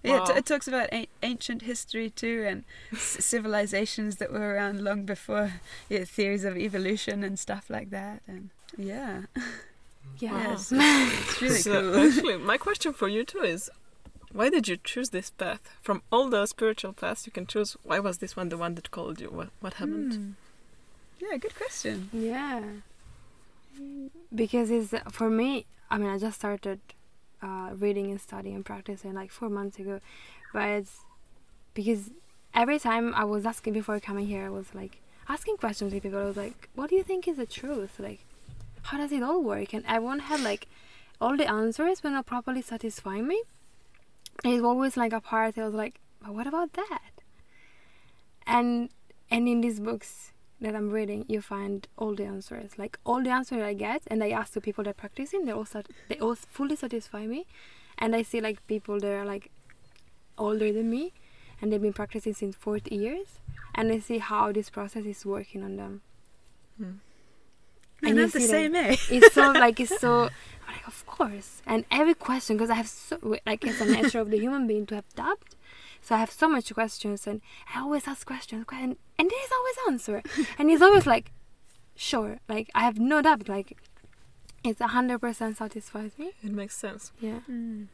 [0.04, 0.36] yeah, it, Wow.
[0.38, 2.64] it talks about a- ancient history too, and
[2.98, 5.54] c- civilizations that were around long before
[5.90, 8.24] yeah, theories of evolution and stuff like that.
[8.28, 9.24] And yeah,
[10.20, 10.72] Yes.
[10.76, 12.00] it's really So, cool.
[12.08, 13.70] actually, my question for you too is,
[14.34, 15.62] why did you choose this path?
[15.82, 18.92] From all the spiritual paths you can choose, why was this one the one that
[18.92, 19.30] called you?
[19.30, 20.14] What what happened?
[20.14, 20.32] Hmm.
[21.20, 22.10] Yeah, good question.
[22.12, 22.64] Yeah.
[24.34, 25.66] Because it's for me.
[25.90, 26.80] I mean, I just started
[27.42, 30.00] uh, reading and studying and practicing like four months ago,
[30.54, 31.02] but it's
[31.74, 32.12] because
[32.54, 36.20] every time I was asking before coming here, I was like asking questions to people.
[36.20, 38.00] I was like, "What do you think is the truth?
[38.00, 38.26] Like,
[38.84, 40.68] how does it all work?" And everyone had like
[41.20, 43.44] all the answers, but not properly satisfying me.
[44.44, 45.58] It's always like a part.
[45.58, 47.12] I was like, "But what about that?"
[48.48, 48.90] And
[49.30, 52.78] and in these books that I'm reading, you find all the answers.
[52.78, 55.66] Like all the answers I get, and I ask the people that practicing, they all
[55.66, 57.46] sat- they all fully satisfy me.
[57.98, 59.52] And I see like people that are like
[60.38, 61.14] older than me,
[61.62, 63.40] and they've been practicing since 40 years,
[63.76, 66.02] and I see how this process is working on them.
[66.78, 66.92] Hmm.
[68.02, 68.96] Man, And you that's the see same, eh?
[69.10, 70.30] It's so like it's so
[70.68, 71.62] like of course.
[71.66, 74.86] And every question, because I have so like it's a nature of the human being
[74.88, 75.44] to have doubt.
[76.02, 77.42] So I have so much questions, and
[77.76, 80.24] I always ask questions, and, and there is always answer,
[80.58, 81.32] and he's always like,
[81.96, 83.78] sure, like I have no doubt, like
[84.64, 86.32] it's a hundred percent satisfies me.
[86.44, 87.12] It makes sense.
[87.20, 87.42] Yeah.
[87.50, 87.88] Mm.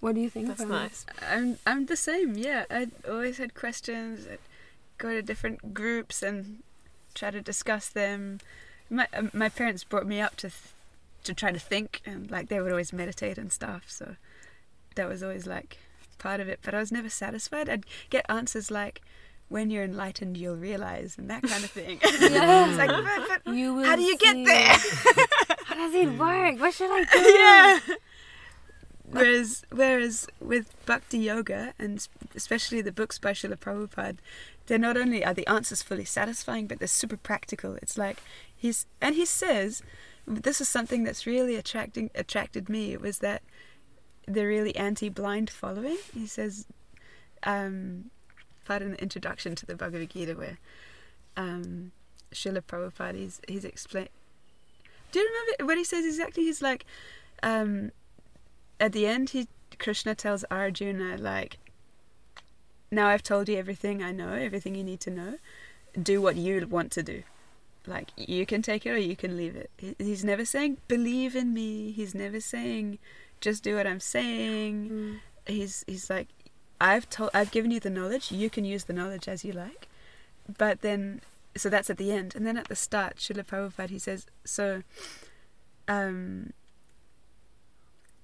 [0.00, 0.48] What do you think?
[0.48, 0.78] That's about it?
[0.78, 1.06] nice.
[1.30, 2.34] I'm I'm the same.
[2.36, 4.26] Yeah, I always had questions.
[4.30, 4.38] I'd
[4.98, 6.62] go to different groups and
[7.14, 8.40] try to discuss them.
[8.92, 10.54] My um, my parents brought me up to th-
[11.24, 13.84] to try to think, and like they would always meditate and stuff.
[13.88, 14.16] So
[14.96, 15.78] that was always like
[16.18, 16.60] part of it.
[16.62, 17.68] But I was never satisfied.
[17.68, 19.00] I'd get answers like,
[19.48, 22.00] "When you're enlightened, you'll realize," and that kind of thing.
[22.02, 22.66] Yeah.
[22.68, 24.76] it's like, but, but You will how do you get there?
[25.64, 26.60] How does it work?
[26.60, 27.18] What should I do?
[27.88, 27.96] yeah.
[29.10, 34.16] Whereas, whereas with Bhakti Yoga and especially the books by Srila Prabhupada,
[34.66, 37.74] they're not only are the answers fully satisfying, but they're super practical.
[37.82, 38.22] It's like
[38.62, 39.82] he's and he says,
[40.26, 42.92] this is something that's really attracting attracted me.
[42.92, 43.42] It was that
[44.26, 45.98] they're really anti-blind following.
[46.14, 46.66] He says,
[47.42, 48.10] um,
[48.64, 50.58] part in the introduction to the Bhagavad Gita where
[51.36, 51.90] um,
[52.32, 54.08] Srila Prabhupada he's he's explain.
[55.10, 56.44] Do you remember what he says exactly?
[56.44, 56.86] He's like,
[57.42, 57.90] um,
[58.78, 59.48] at the end, he
[59.78, 61.58] Krishna tells Arjuna like,
[62.92, 65.34] now I've told you everything I know, everything you need to know.
[66.00, 67.24] Do what you want to do.
[67.86, 69.70] Like you can take it or you can leave it.
[69.98, 71.92] He's never saying believe in me.
[71.92, 72.98] He's never saying
[73.40, 74.90] just do what I'm saying.
[74.90, 75.18] Mm.
[75.46, 76.28] He's he's like
[76.80, 78.30] I've told I've given you the knowledge.
[78.30, 79.88] You can use the knowledge as you like.
[80.58, 81.20] But then
[81.56, 82.34] so that's at the end.
[82.34, 84.82] And then at the start, Srila Prabhupada he says, so
[85.88, 86.52] um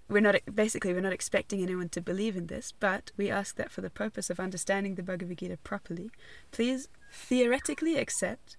[0.09, 3.71] we're not basically we're not expecting anyone to believe in this, but we ask that
[3.71, 6.11] for the purpose of understanding the Bhagavad Gita properly,
[6.51, 8.57] please theoretically accept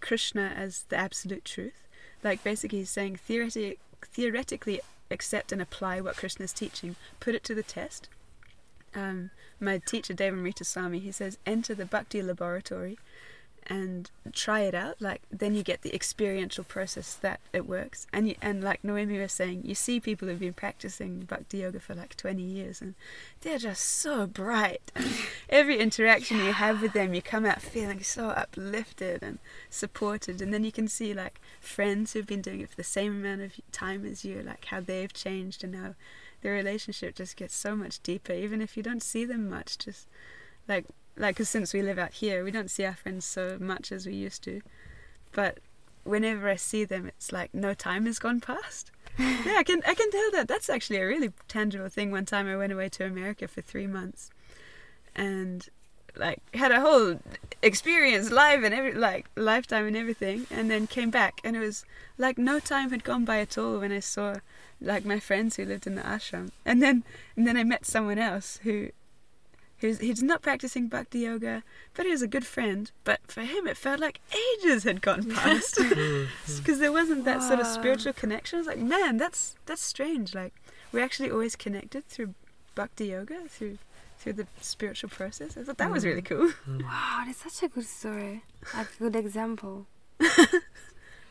[0.00, 1.86] Krishna as the absolute truth.
[2.22, 4.80] Like basically he's saying theoretically theoretically
[5.10, 8.08] accept and apply what Krishna is teaching, put it to the test.
[8.94, 9.30] Um,
[9.60, 12.98] my teacher Devamrita Swami he says enter the bhakti laboratory
[13.68, 18.06] and try it out like then you get the experiential process that it works.
[18.12, 21.80] And you, and like Noemi was saying you see people who've been practicing bhakti yoga
[21.80, 22.94] for like 20 years and
[23.40, 24.90] they're just so bright.
[24.94, 25.06] And
[25.48, 30.40] every interaction you have with them you come out feeling so uplifted and supported.
[30.40, 33.42] And then you can see like friends who've been doing it for the same amount
[33.42, 35.94] of time as you like how they've changed and how
[36.40, 38.32] their relationship just gets so much deeper.
[38.32, 40.06] Even if you don't see them much just
[40.68, 40.84] like
[41.18, 44.06] like cause since we live out here we don't see our friends so much as
[44.06, 44.60] we used to.
[45.32, 45.58] But
[46.04, 48.90] whenever i see them it's like no time has gone past.
[49.18, 50.48] Yeah i can i can tell that.
[50.48, 52.10] That's actually a really tangible thing.
[52.10, 54.30] One time i went away to america for three months
[55.14, 55.68] and
[56.16, 57.18] like had a whole
[57.62, 61.40] experience live and every like lifetime and everything and then came back.
[61.44, 61.84] And it was
[62.16, 64.36] like no time had gone by at all when i saw
[64.80, 66.50] like my friends who lived in the ashram.
[66.64, 67.04] And then
[67.36, 68.90] and then i met someone else who
[69.78, 71.62] who's he's not practicing bhakti yoga
[71.94, 72.90] but he was a good friend.
[73.04, 75.78] But for him it felt like ages had gone past.
[76.58, 78.56] Because there wasn't that sort of spiritual connection.
[78.56, 80.34] I was like man that's that's strange.
[80.34, 80.54] Like
[80.92, 82.34] we're actually always connected through
[82.74, 83.78] bhakti yoga through
[84.18, 85.56] through the spiritual process.
[85.56, 86.50] I thought that was really cool.
[86.66, 88.42] Wow, that's such a good story.
[88.74, 89.86] Like a good example.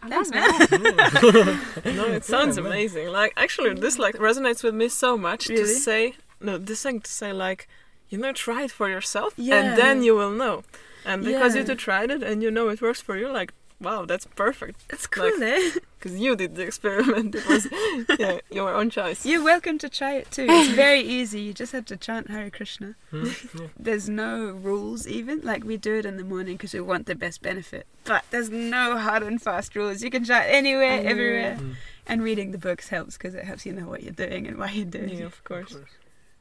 [0.01, 1.95] I Thanks, love man.
[1.95, 3.07] no, it sounds amazing.
[3.09, 6.57] Like actually, this like resonates with me so much to say no.
[6.57, 7.67] This thing to say like,
[8.09, 9.55] you know, try it for yourself, Yeah.
[9.59, 10.63] and then you will know.
[11.05, 11.67] And because you Yeah.
[11.67, 14.77] two tried it and you know it works for you, like wow, that's perfect.
[14.89, 17.35] it's cool Like- eh Because you did the experiment.
[17.35, 17.67] It was
[18.19, 19.23] yeah, your own choice.
[19.25, 22.49] you're welcome to try it too it's very easy you just have to chant hare
[22.57, 23.67] krishna Mm, yeah.
[23.87, 24.31] there's no
[24.69, 27.85] rules even like we do it in the morning because we want the best benefit
[28.11, 31.11] but there's no hard and fast rules you can chant anywhere Anywhere.
[31.11, 31.75] everywhere Mm.
[32.09, 34.69] and reading the books helps because it helps you know what you're doing and why
[34.77, 35.75] you're doing it Yeah, it of course.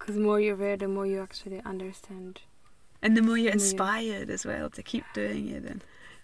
[0.06, 2.40] Because the more you read, the more you actually understand.
[3.02, 5.82] and the more you're The more you- inspired as well to keep doing it and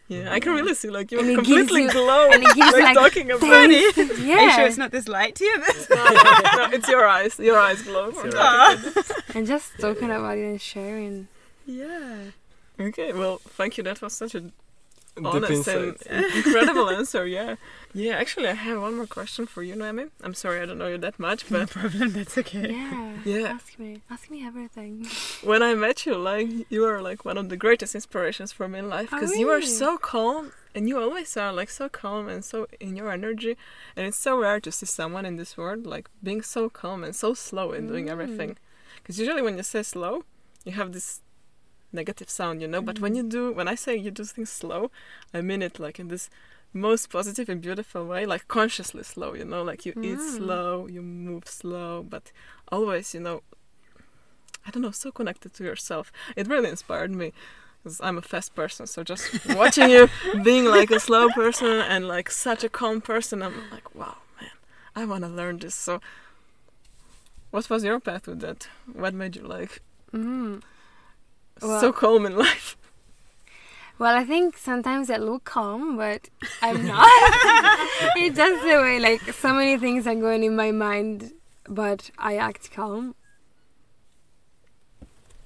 [0.09, 2.31] Yeah, I can really see like you And were it gives completely you- glow.
[2.33, 3.83] and it gives you, like, like, talking about funny
[4.29, 4.37] Yeah.
[4.39, 5.65] are you sure it's not this light here no,
[6.59, 7.39] no, it's your eyes.
[7.39, 8.07] Your eyes glow.
[8.11, 8.77] It's your ah.
[8.77, 9.37] Aw.
[9.37, 11.29] and just talking about it and sharing.
[11.67, 12.17] yeah
[12.81, 13.83] Okay, well, thank you.
[13.85, 14.53] That was such a Deep
[15.17, 16.07] honest and insights.
[16.47, 17.27] incredible answer.
[17.27, 17.57] Yeah,
[17.95, 18.15] yeah.
[18.17, 20.07] Actually, I have one more question for you, Noemi.
[20.23, 23.13] I'm sorry I don't know you that much, no but problem that's okay Yeah.
[23.25, 23.49] Yeah.
[23.59, 24.01] Ask me.
[24.11, 25.07] Ask me everything.
[25.43, 28.79] when I met you, like you were like one of the greatest inspirations for me
[28.81, 32.29] in life Oh, because you are so calm and you always are like so calm
[32.29, 33.57] and so in your energy,
[33.97, 37.15] and it's so rare to see someone in this world like being so calm and
[37.15, 38.11] so slow in doing Mm.
[38.15, 38.57] everything.
[38.97, 40.25] Because usually when you say slow,
[40.65, 41.21] you have this
[41.93, 42.83] negative sound, you know.
[42.83, 43.17] But when Mm.
[43.17, 44.91] you do, when I say you do things slow,
[45.35, 46.31] I mean it like in this
[46.73, 50.37] most positive and beautiful way, like consciously slow, you know, like you eat Mm.
[50.37, 52.33] slow, you move slow, but
[52.71, 53.43] always, you know,
[54.67, 56.13] I don't know, so connected to yourself.
[56.37, 57.33] It really inspired me.
[57.83, 60.09] Because I'm a fast person, so just watching you
[60.45, 64.51] being like a slow person and like such a calm person, I'm like, wow, man,
[64.95, 65.75] I want to learn this.
[65.75, 66.01] So,
[67.51, 68.69] what was your path with that?
[68.93, 69.81] What made you like
[70.13, 70.63] Mm.
[71.63, 72.77] So calm in life?
[73.99, 76.29] Well, I think sometimes I look calm, but
[76.61, 77.07] I'm not.
[78.17, 81.33] it's just the way, like, so many things are going in my mind,
[81.69, 83.15] but I act calm.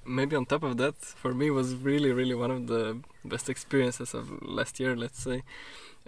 [0.07, 4.13] maybe on top of that, for me was really, really one of the best experiences
[4.13, 4.95] of last year.
[4.95, 5.43] Let's say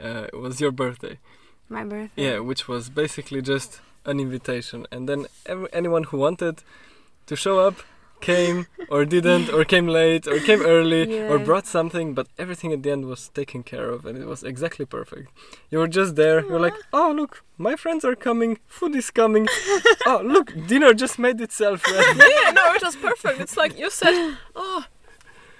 [0.01, 1.19] uh, it was your birthday.
[1.67, 2.23] My birthday.
[2.23, 6.63] Yeah, which was basically just an invitation, and then every, anyone who wanted
[7.27, 7.75] to show up
[8.21, 12.83] came or didn't or came late or came early or brought something but everything at
[12.83, 15.31] the end was taken care of and it was exactly perfect.
[15.69, 19.47] You were just there you're like oh look my friends are coming food is coming.
[20.05, 22.19] Oh look dinner just made itself ready.
[22.43, 23.39] Yeah, no, it was perfect.
[23.41, 24.85] It's like you said, oh,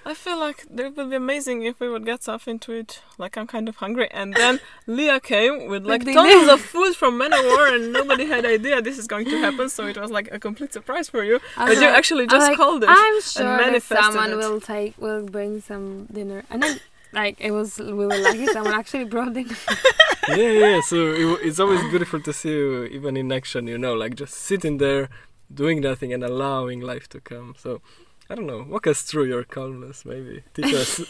[0.04, 3.02] I feel like it would be amazing if we would get something to eat.
[3.18, 6.96] Like I'm kind of hungry, and then Leah came with like With tons of food
[6.96, 9.68] from Manowar, and nobody had idea this is going to happen.
[9.68, 11.36] So it was like a complete surprise for you.
[11.56, 12.88] I But was you actually just like, called it.
[12.90, 14.36] I'm sure that manifested someone it.
[14.36, 16.80] will take will bring some dinner, and then
[17.12, 19.54] like it was we were lucky someone actually brought dinner.
[20.28, 20.80] yeah, yeah.
[20.80, 23.66] So it, it's always beautiful to see you even in action.
[23.66, 25.10] You know, like just sitting there,
[25.52, 27.54] doing nothing and allowing life to come.
[27.58, 27.82] So.
[28.30, 28.64] I don't know.
[28.68, 30.44] Walk us through your calmness, maybe.
[30.54, 31.00] Teach us,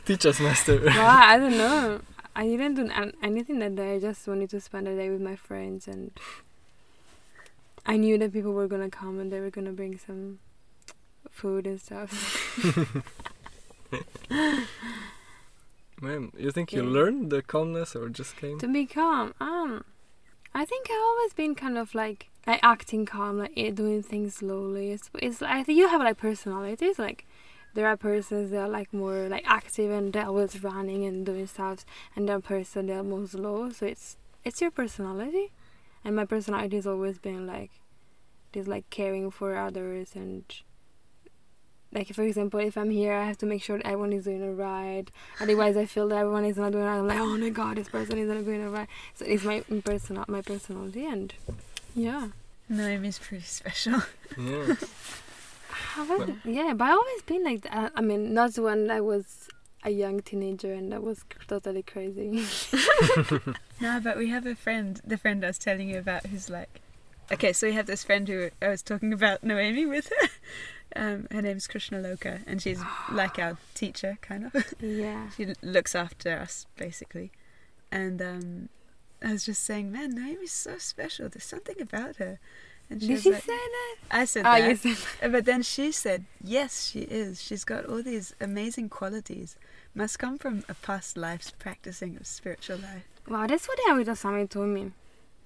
[0.04, 0.80] teach us, master.
[0.84, 2.00] well, I don't know.
[2.36, 3.94] I didn't do an- anything that day.
[3.94, 6.10] I just wanted to spend a day with my friends, and
[7.86, 10.40] I knew that people were gonna come and they were gonna bring some
[11.30, 12.10] food and stuff.
[16.02, 18.58] Man, you think you learned the calmness or just came?
[18.58, 19.84] to be calm, um,
[20.54, 24.36] I think I've always been kind of like like acting calm, like eh, doing things
[24.36, 24.92] slowly.
[24.92, 26.98] It's, it's I think you have like personalities.
[26.98, 27.26] Like
[27.74, 31.46] there are persons that are like more like active and they're always running and doing
[31.48, 33.70] stuff, and are person that are more slow.
[33.70, 35.52] So it's it's your personality,
[36.04, 37.72] and my personality has always been like
[38.52, 40.44] this like caring for others and.
[41.94, 44.42] Like for example, if I'm here, I have to make sure that everyone is doing
[44.42, 45.04] it right.
[45.40, 46.88] Otherwise, I feel that everyone is not doing it.
[46.88, 46.98] right.
[46.98, 48.88] I'm like, oh my god, this person is not doing it right.
[49.14, 51.32] So it's my personal my personality and
[51.94, 52.28] yeah.
[52.68, 54.02] Noemi's pretty special.
[54.38, 54.74] Yeah.
[55.68, 56.30] How was?
[56.44, 57.92] Yeah, but I always been like that.
[57.94, 59.48] I mean, not when I was
[59.84, 62.44] a young teenager and that was totally crazy.
[63.80, 66.80] No, but we have a friend, the friend I was telling you about, who's like,
[67.32, 70.28] okay, so we have this friend who I was talking about Noemi with her.
[70.96, 72.80] Um, her name's Krishna Loka, and she's
[73.12, 74.74] like our teacher, kind of.
[74.80, 75.30] yeah.
[75.30, 77.32] she looks after us, basically.
[77.90, 78.68] And um,
[79.22, 81.28] I was just saying, man, Noemi's so special.
[81.28, 82.38] There's something about her.
[82.90, 83.96] And she Did she like, say that?
[84.10, 84.68] I said Oh, that.
[84.68, 87.40] you said Uh, But then she said, yes, she is.
[87.42, 89.56] She's got all these amazing qualities.
[89.94, 93.04] Must come from a past life's practicing of spiritual life.
[93.26, 94.92] Wow, that's what Arita Sami told me.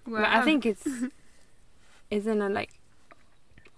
[0.07, 0.87] But I think it's
[2.11, 2.71] isn't it like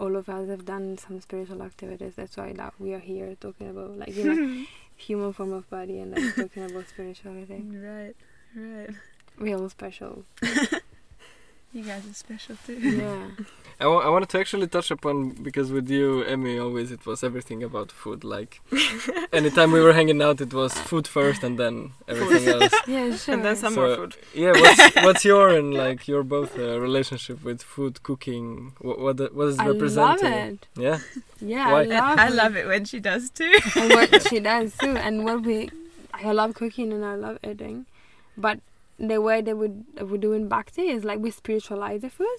[0.01, 2.15] all of us have done some spiritual activities.
[2.17, 6.01] That's why like we are here talking about like you know human form of body
[6.01, 7.63] and like talking about spirituality.
[7.73, 8.17] right,
[8.57, 8.91] right.
[9.39, 10.25] We're all special.
[11.73, 12.75] You guys are special too.
[12.75, 13.29] Yeah.
[13.81, 17.63] I I wanted to actually touch upon because with you, Emmy, always it was everything
[17.63, 18.21] about food.
[18.25, 18.61] Like
[19.33, 21.75] anytime we were hanging out, it was food first and then
[22.09, 22.73] everything else.
[22.87, 23.35] Yeah, sure.
[23.35, 24.17] and then some So, more food.
[24.35, 28.73] Yeah, what's what's your and like your both uh, relationship with food, cooking?
[28.87, 30.23] What what, the- what does it I represent?
[30.23, 30.67] love it.
[30.87, 30.99] Yeah,
[31.41, 31.81] Yeah, Why?
[31.81, 32.35] I love I it.
[32.43, 33.53] love it when she does too.
[33.81, 35.71] and what she does too, and what we,
[36.13, 37.87] I love cooking and I love eating,
[38.37, 38.61] but
[38.99, 39.69] the way that we
[40.11, 42.39] we do in Bhakti is like we spiritualize the food.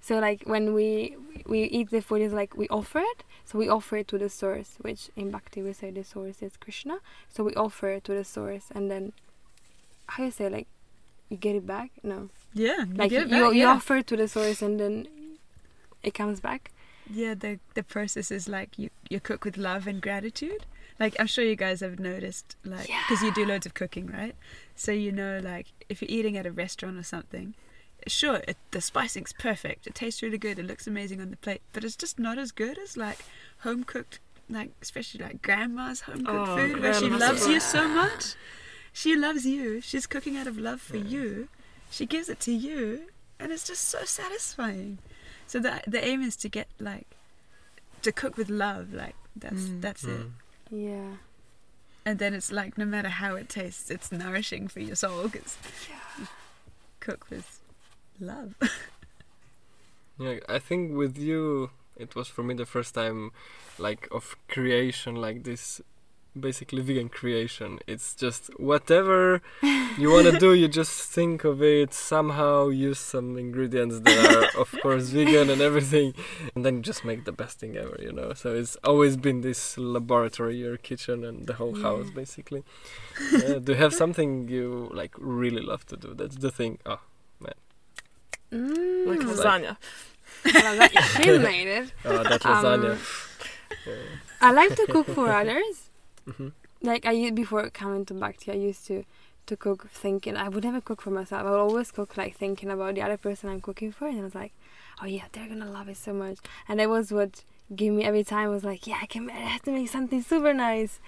[0.00, 3.24] So like when we we eat the food is like we offer it.
[3.44, 6.56] So we offer it to the source, which in Bhakti we say the source is
[6.56, 6.98] Krishna.
[7.28, 9.12] So we offer it to the source, and then
[10.06, 10.68] how you say like
[11.28, 11.90] you get it back?
[12.02, 13.72] No, Yeah, you like get it you back, you yeah.
[13.74, 15.06] offer it to the source, and then
[16.02, 16.70] it comes back.
[17.12, 20.64] Yeah, the the process is like you you cook with love and gratitude.
[20.98, 24.34] Like I'm sure you guys have noticed, like because you do loads of cooking, right?
[24.76, 27.54] So you know, like if you're eating at a restaurant or something,
[28.06, 29.86] sure, it, the spicing's perfect.
[29.86, 30.58] It tastes really good.
[30.58, 33.18] It looks amazing on the plate, but it's just not as good as like
[33.60, 37.86] home cooked, like especially like grandma's home cooked Oh, food where she loves you so
[37.88, 38.34] much.
[38.92, 39.80] She loves you.
[39.80, 41.04] She's cooking out of love for Yeah.
[41.04, 41.48] you.
[41.90, 43.08] She gives it to you,
[43.38, 44.98] and it's just so satisfying.
[45.46, 47.06] So the the aim is to get like
[48.02, 48.92] to cook with love.
[48.92, 49.80] Like that's Mm.
[49.80, 50.20] that's it.
[50.20, 50.30] Mm.
[50.70, 51.16] Yeah.
[52.06, 55.56] And then it's like no matter how it tastes, it's nourishing for your soul because
[56.18, 56.26] you
[56.98, 57.59] cook with
[58.20, 58.54] love.
[60.18, 60.38] yeah.
[60.48, 63.32] I think with you, it was for me the first time,
[63.78, 65.80] like of creation, like this,
[66.38, 67.78] basically vegan creation.
[67.86, 69.42] It's just whatever
[69.98, 74.60] you want to do, you just think of it somehow, use some ingredients that are,
[74.60, 76.14] of course, vegan and everything,
[76.54, 78.32] and then you just make the best thing ever, you know.
[78.32, 82.64] So it's always been this laboratory, your kitchen, and the whole house, basically.
[83.32, 86.14] Yeah, do you have something you like really love to do?
[86.14, 86.78] That's the thing.
[86.86, 87.00] Oh,
[88.52, 89.06] Mm.
[89.06, 89.76] Like Like- lasagna.
[90.44, 91.22] Lasagna.
[91.24, 91.92] she made it.
[92.04, 92.98] oh that Um, lasagna.
[93.86, 93.92] Yeah.
[94.40, 95.90] I like to cook for others.
[96.26, 96.52] Mhm.
[96.82, 99.04] Like I used before coming to Bhakti, I used to
[99.46, 101.44] to cook thinking I would never cook for myself.
[101.46, 104.24] I would always cook like thinking about the other person I'm cooking for, and I
[104.24, 104.52] was like,
[105.02, 106.38] oh yeah, they're gonna love it so much.
[106.68, 107.42] And that was what
[107.74, 110.52] gave me every time was like, yeah, I can, I have to make something super
[110.54, 111.00] nice.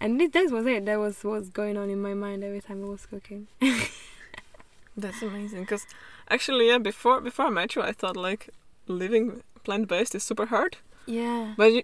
[0.00, 0.84] And this, that was it.
[0.84, 3.46] That was what's going on in my mind every time I was cooking.
[4.96, 5.60] That's amazing.
[5.62, 5.86] Because
[6.30, 8.50] actually, yeah, before before I met you, I thought like
[8.86, 10.78] living plant based is super hard.
[11.06, 11.54] Yeah.
[11.56, 11.82] But you,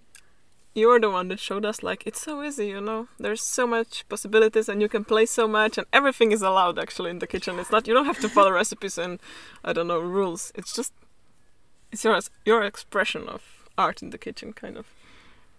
[0.74, 3.08] you're the one that showed us like it's so easy, you know.
[3.18, 7.10] There's so much possibilities, and you can play so much, and everything is allowed actually
[7.10, 7.58] in the kitchen.
[7.58, 9.20] It's not you don't have to follow recipes and
[9.64, 10.52] I don't know rules.
[10.54, 10.92] It's just
[11.90, 13.42] it's your your expression of
[13.76, 14.86] art in the kitchen, kind of.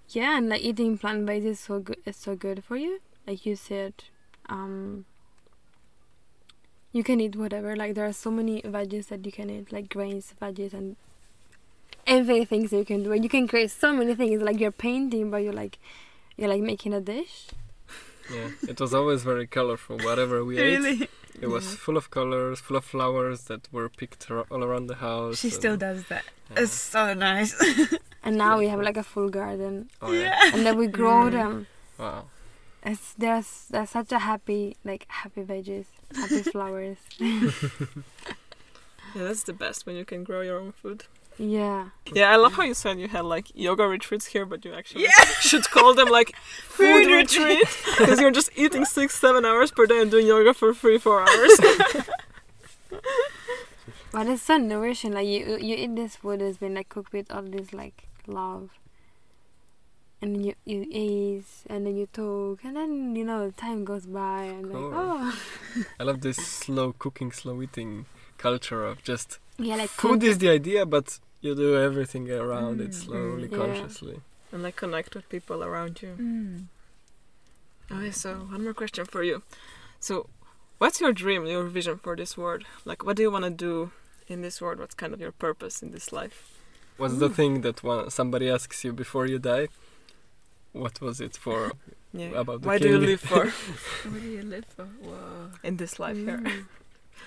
[0.10, 1.98] Yeah, and like eating plant based is so good.
[2.06, 3.00] It's so good for you.
[3.26, 3.94] Like you said,
[4.50, 5.06] um,
[6.94, 7.76] you can eat whatever.
[7.76, 10.96] Like there are so many veggies that you can eat, like grains, veggies, and
[12.08, 13.12] everything things you can do.
[13.12, 14.42] And you can create so many things.
[14.42, 15.78] Like you're painting, but you're like
[16.38, 17.48] you're like making a dish.
[18.34, 19.98] Yeah, it was always very colorful.
[20.00, 21.10] Whatever we ate,
[21.42, 21.76] it was Yeah.
[21.86, 25.40] full of colors, full of flowers that were picked ar- all around the house.
[25.40, 26.24] She still does that.
[26.52, 26.62] yeah.
[26.64, 27.54] It's so nice.
[28.24, 30.52] And now we have like a full garden, Oh yeah.
[30.54, 31.32] and then we grow Mm.
[31.32, 31.68] them.
[32.00, 32.26] Wow.
[32.86, 36.98] It's there's there's such a happy like happy veggies, happy flowers.
[39.16, 41.04] Yeah, that's the best when you can grow your own food.
[41.38, 41.90] Yeah.
[42.12, 45.04] Yeah, I love how you said you had like yoga retreats here, but you actually
[45.04, 45.26] Yeah.
[45.40, 47.68] should call them like food Food retreat
[48.00, 51.22] because you're just eating six, seven hours per day and doing yoga for three, four
[51.22, 51.60] hours.
[54.12, 55.14] But it's so nourishing.
[55.14, 58.70] Like you, you eat this food that's been like cooked with all this like love,
[60.24, 64.06] and then you you eat, and then you talk, and then you know time goes
[64.06, 64.90] by, and Cool.
[64.90, 65.40] like oh
[66.00, 68.06] I love this slow cooking, slow eating
[68.38, 72.92] culture of just yeah, like food is the idea, but you do everything around it
[72.92, 73.52] Mm, slowly, mm.
[73.52, 73.58] Yeah.
[73.58, 74.18] consciously.
[74.52, 76.16] and like connect with people around you.
[76.18, 76.66] Mm.
[77.92, 79.44] Okay, so one more question for you.
[80.00, 80.28] So,
[80.78, 82.64] what's your dream, your vision for this world?
[82.86, 83.92] Like, what do you want to do
[84.28, 84.80] in this world?
[84.80, 86.38] What's kind of your purpose in this life?
[86.98, 89.68] What's the thing that one, somebody asks you before you die?
[90.74, 91.72] What was it for?
[92.16, 92.42] Yeah.
[92.42, 93.48] About the Why do you live for
[94.12, 94.86] What do you live for?
[94.86, 95.50] Whoa.
[95.64, 96.38] in this life here?
[96.38, 96.66] Mm.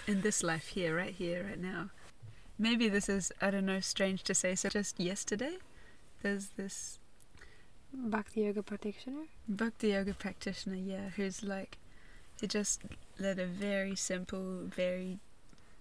[0.06, 1.90] In this life here, right here, right now.
[2.56, 4.54] Maybe this is, I don't know, strange to say.
[4.54, 5.56] So just yesterday,
[6.22, 7.00] there's this
[7.92, 9.24] Bhakti yoga practitioner.
[9.48, 11.78] Bhakti yoga practitioner, yeah, who's like,
[12.40, 12.82] he just
[13.18, 15.18] led a very simple, very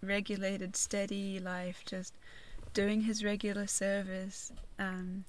[0.01, 2.13] regulated, steady life, just
[2.73, 4.51] doing his regular service.
[4.80, 5.25] Um,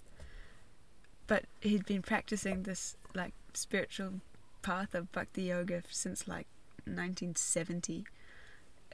[1.27, 4.21] but he'd been practicing this like spiritual
[4.63, 6.47] path of bhakti yoga since like
[6.85, 8.05] 1970,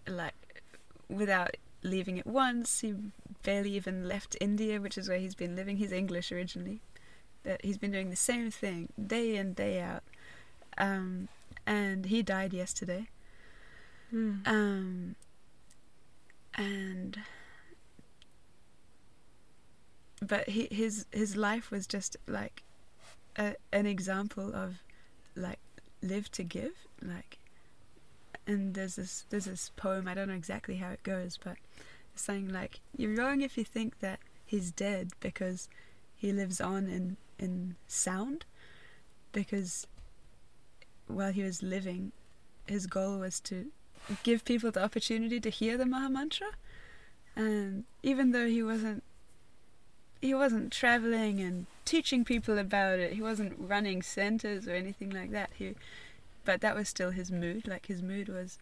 [0.06, 0.34] like
[1.08, 2.80] without leaving it once.
[2.80, 2.94] He
[3.42, 5.76] barely even left India, which is where he's been living.
[5.76, 6.80] He's English originally
[7.44, 10.04] that he's been doing the same thing day in day out
[10.78, 11.26] um,
[11.66, 13.08] and he died yesterday
[14.14, 14.46] Mm.
[14.46, 15.14] um,
[16.54, 17.18] and
[20.22, 22.62] but he, his his life was just like
[23.37, 24.76] a, an example of
[25.35, 25.58] like
[26.00, 27.38] live to give like
[28.46, 31.56] and there's this there's this poem I don't know exactly how it goes but
[32.14, 35.68] saying like you're wrong if you think that he's dead because
[36.16, 38.44] he lives on in in sound
[39.32, 39.87] because
[41.08, 42.12] while he was living
[42.66, 43.66] his goal was to
[44.22, 46.48] give people the opportunity to hear the Maha Mantra
[47.35, 49.02] and even though he wasn't
[50.22, 53.12] he wasn't traveling and teaching people about it.
[53.12, 55.50] He wasn't running centers or anything like that.
[55.54, 55.74] He
[56.44, 57.66] but that was still his mood.
[57.66, 58.58] Like his mood was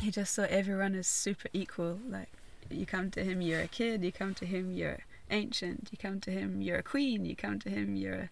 [0.00, 1.98] he just saw everyone as super equal.
[2.08, 2.30] Like
[2.70, 4.04] you come to him you're a kid.
[4.04, 5.88] You come to him you're ancient.
[5.90, 7.24] You come to him you're a queen.
[7.24, 8.30] You come to him you're a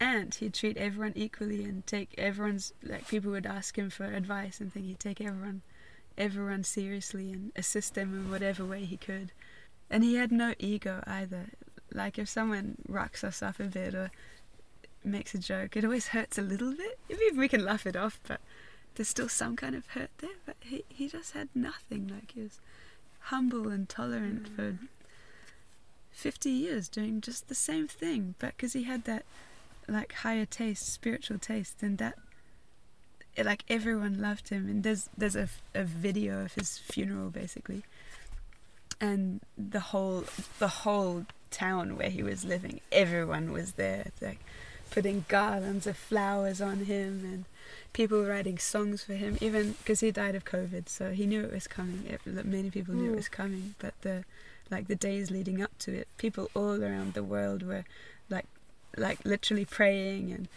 [0.00, 4.60] aunt he'd treat everyone equally and take everyone's like people would ask him for advice
[4.60, 5.62] and think he'd take everyone
[6.18, 9.30] everyone seriously and assist them in whatever way he could
[9.92, 11.50] and he had no ego either.
[11.92, 14.10] Like if someone rocks us up a bit or
[15.04, 16.98] makes a joke it always hurts a little bit.
[17.08, 18.40] Maybe we can laugh it off but
[18.94, 20.30] there's still some kind of hurt there.
[20.44, 22.08] But he, he just had nothing.
[22.08, 22.60] Like he was
[23.20, 24.88] humble and tolerant for mm.
[26.10, 28.34] 50 years doing just the same thing.
[28.38, 29.24] But because he had that
[29.88, 32.18] like higher taste spiritual taste and that
[33.34, 34.68] it, like everyone loved him.
[34.68, 37.84] And there's there's a, a video of his funeral basically
[39.02, 40.24] and the whole
[40.58, 44.38] the whole town where he was living everyone was there like
[44.90, 47.44] putting garlands of flowers on him and
[47.92, 51.52] people writing songs for him even because he died of covid so he knew it
[51.52, 53.16] was coming it, many people knew it Mm.
[53.16, 54.24] was coming but the
[54.70, 57.84] like the days leading up to it people all around the world were
[58.30, 58.46] like
[58.96, 60.48] like literally praying and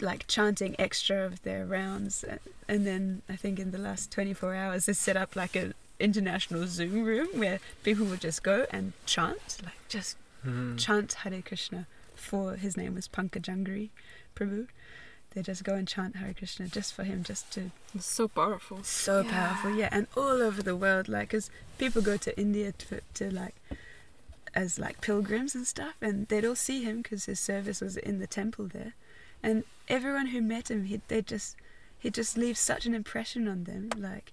[0.00, 4.54] like chanting extra of their rounds and, and then i think in the last 24
[4.54, 8.92] hours they set up like an international zoom room where people would just go and
[9.06, 10.76] chant like just Mhm.
[10.78, 11.86] chant Hare Krishna
[12.16, 13.90] for his name was Pankajanghri
[14.34, 14.66] Prabhu.
[15.34, 18.82] They just go and chant Hare Krishna just for him, just to It's so powerful.
[18.84, 19.30] so Yeah.
[19.30, 21.48] powerful, yeah, and all over the world, like, cause
[21.78, 23.54] people go to India to, to like
[24.54, 28.18] as like pilgrims and stuff, and they'd all see him because his service was in
[28.18, 28.92] the temple there,
[29.42, 31.56] and everyone who met him, he they just
[31.98, 33.88] he just leaves such an impression on them.
[33.96, 34.32] Like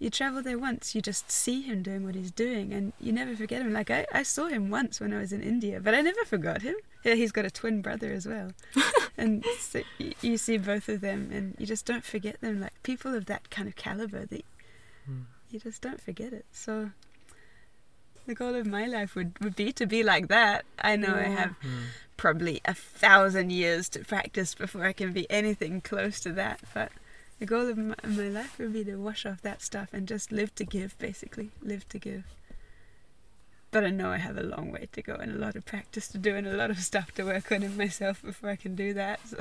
[0.00, 3.36] you travel there once, you just see him doing what he's doing, and you never
[3.36, 3.72] forget him.
[3.72, 6.62] Like I, I saw him once when I was in India, but I never forgot
[6.62, 6.74] him.
[7.04, 8.50] Yeah, he's got a twin brother as well,
[9.18, 12.60] and so y- you see both of them, and you just don't forget them.
[12.60, 14.44] Like people of that kind of caliber, that
[15.10, 15.24] Mm.
[15.50, 16.44] you just don't forget it.
[16.52, 16.90] So
[18.26, 20.64] the goal of my life would, would be to be like that.
[20.80, 21.84] I know I have Mm.
[22.16, 26.92] probably a thousand years to practice before I can be anything close to that, but
[27.40, 30.30] the goal of my, my life would be to wash off that stuff and just
[30.30, 31.50] live to give, basically.
[31.62, 32.24] Live to give.
[33.70, 36.06] But I know I have a long way to go and a lot of practice
[36.08, 38.74] to do and a lot of stuff to work on in myself before I can
[38.74, 39.20] do that.
[39.26, 39.38] So.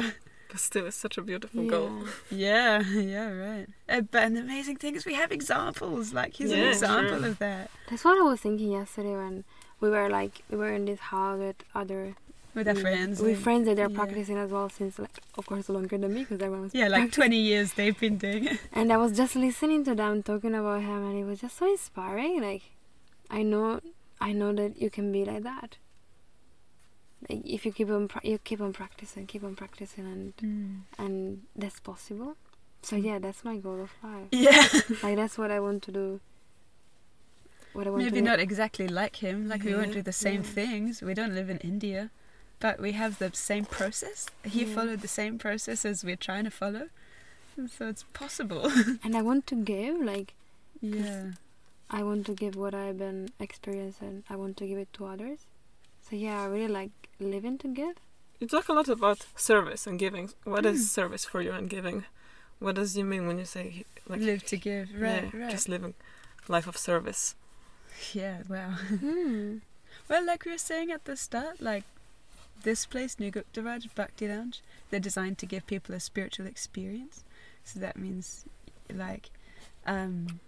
[0.49, 1.91] But still, it's such a beautiful goal.
[2.31, 3.67] Yeah, yeah, right.
[3.87, 6.11] Uh, but an amazing thing is we have examples.
[6.11, 7.27] Like he's an example true.
[7.27, 9.43] of that That's what I was thinking yesterday when
[9.79, 12.15] we were like we were in this house with other
[12.53, 12.87] with our with- mm.
[12.87, 13.21] friends.
[13.21, 13.95] with friends that they're yeah.
[13.95, 17.01] practicing as well since like of course longer than me because everyone was Yeah, like
[17.01, 17.21] practicing.
[17.21, 18.59] twenty years they've been doing it.
[18.73, 21.69] And I was just listening to them talking about him, and it was just so
[21.69, 22.41] inspiring.
[22.41, 22.63] Like,
[23.29, 23.79] I know,
[24.19, 25.77] I know that you can be like that.
[27.29, 30.79] Like, if you keep on, pra- you keep on practicing, keep on practicing, and mm.
[30.97, 32.35] and that's possible.
[32.81, 33.03] So mm.
[33.03, 34.27] yeah, that's my goal of life.
[34.31, 34.65] Yeah,
[35.03, 36.19] Like that's what I want to do.
[37.73, 39.47] What I want maybe not exactly like him.
[39.47, 40.55] Like we won't do the same yeah.
[40.59, 41.01] things.
[41.01, 42.09] We don't live in India,
[42.59, 44.27] but we have the same process.
[44.43, 44.75] He Yeah.
[44.75, 46.89] followed the same process as we're trying to follow,
[47.57, 48.71] and so it's possible.
[49.03, 49.95] And I want to give.
[50.01, 50.33] Like
[50.81, 51.31] yeah,
[51.89, 54.23] I want to give what I've been experiencing.
[54.29, 55.39] I want to give it to others.
[56.09, 57.95] So yeah, I really like living to give.
[58.39, 60.29] You talk a lot about service and giving.
[60.45, 60.89] What is Mm.
[60.99, 62.05] service for you and giving?
[62.59, 64.89] What does you mean when you say like live to give.
[64.93, 65.51] Right, yeah, right.
[65.51, 65.93] just living
[66.47, 67.35] life of service?
[68.13, 68.71] yeah, wow.
[69.03, 69.57] Hmm.
[70.09, 71.83] Well, like we were saying at the start, like
[72.63, 77.23] this place, Nuguktaraj Bhakti Lounge, they're designed to give people a spiritual experience.
[77.63, 78.45] So that means,
[78.93, 79.29] like,
[79.85, 80.39] um,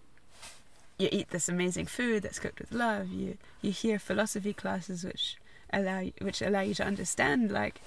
[0.97, 3.09] you eat this amazing food that's cooked with love.
[3.09, 5.37] You you hear philosophy classes which
[5.73, 7.81] allow which allow you to understand like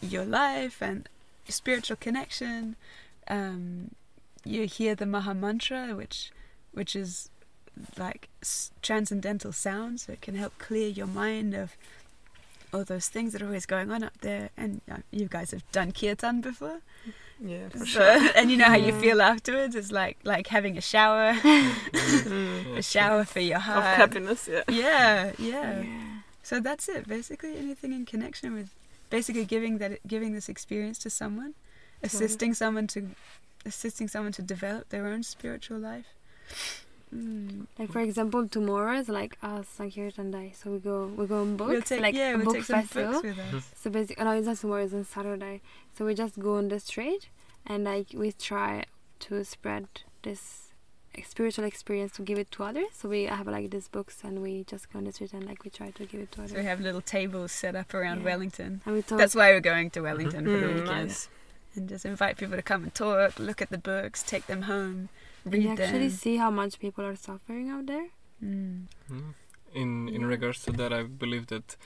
[0.00, 1.08] your life and
[1.48, 2.76] spiritual connection.
[3.28, 3.90] Um,
[4.44, 6.32] you hear the Maha Mantra, which
[6.72, 7.30] which is
[7.96, 8.28] like
[8.82, 11.76] transcendental sound, so it can help clear your mind of
[12.72, 14.50] all those things that are always going on up there.
[14.56, 16.80] And uh, you guys have done kirtan before,
[17.40, 18.30] Yeah, for so, sure.
[18.36, 19.74] and you know how you feel afterwards.
[19.74, 22.76] It's like like having a shower, Mm.
[22.78, 23.78] a shower for your heart.
[23.78, 24.62] Of happiness, yeah.
[24.68, 25.80] Yeah, yeah.
[25.82, 25.84] Yeah.
[26.42, 27.06] So that's it.
[27.06, 28.70] Basically, anything in connection with,
[29.10, 31.54] basically giving that giving this experience to someone,
[32.02, 33.10] assisting someone to,
[33.66, 36.06] assisting someone to develop their own spiritual life.
[37.14, 37.66] Mm.
[37.78, 41.56] Like for example, tomorrow is like us Sankirtan Day, so we go we go on
[41.56, 43.12] books, we'll take like yeah, we'll book take some festival.
[43.12, 43.70] books with us.
[43.76, 44.84] So basically, no, it's not tomorrow.
[44.84, 45.60] It's on Saturday.
[45.96, 47.28] So we just go on the street
[47.66, 48.84] and like we try
[49.20, 49.86] to spread
[50.22, 50.64] this
[51.24, 52.86] spiritual experience to give it to others.
[52.92, 55.64] So we have like these books and we just go on the street and like
[55.64, 56.52] we try to give it to others.
[56.52, 58.24] So we have little tables set up around Yeah.
[58.26, 58.82] Wellington.
[58.86, 59.18] and we talk.
[59.18, 60.86] That's why we're going to Wellington for the Mm, weekend.
[61.08, 61.28] nice.
[61.74, 65.08] And just invite people to come and talk, look at the books, take them home,
[65.52, 66.16] read you actually them.
[66.24, 68.08] see how much people are suffering out there.
[68.42, 68.86] Mm.
[69.10, 69.34] Mm.
[69.74, 70.26] In in Yeah.
[70.34, 71.76] regards to that, I believe that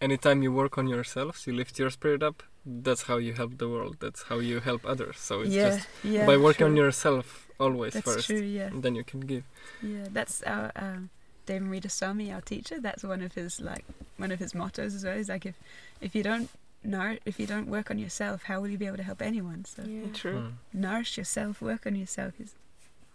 [0.00, 2.42] anytime you work on yourselves, you lift your spirit up.
[2.66, 3.96] That's how you help the world.
[4.00, 5.16] That's how you help others.
[5.18, 6.26] So it's yeah, just yeah.
[6.26, 8.40] by working on yourself always That's first, true.
[8.58, 9.44] Yeah, then you can give.
[9.82, 10.06] yeah.
[10.16, 11.10] That's our um,
[11.46, 12.76] Devamrita Swami, our teacher.
[12.80, 13.84] That's one of his like
[14.18, 15.16] one of his mottos as well.
[15.16, 15.56] He's like if
[16.00, 16.48] if you don't
[16.84, 19.64] nour- if you don't work on yourself, how will you be able to help anyone?
[19.64, 20.12] So Yeah.
[20.12, 20.38] True.
[20.38, 20.52] Mm.
[20.72, 22.34] nourish yourself, work on yourself.
[22.38, 22.54] He's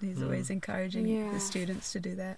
[0.01, 0.23] he's Mm.
[0.23, 1.31] always encouraging Yeah.
[1.31, 2.37] the students to do that.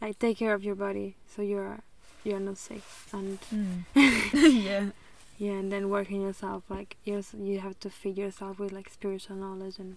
[0.00, 1.80] Like take care of your body so you're
[2.24, 2.82] you're not sick
[3.12, 3.38] and
[3.94, 4.90] yeah.
[5.38, 9.36] yeah and then working yourself like you you have to feed yourself with like spiritual
[9.36, 9.96] knowledge and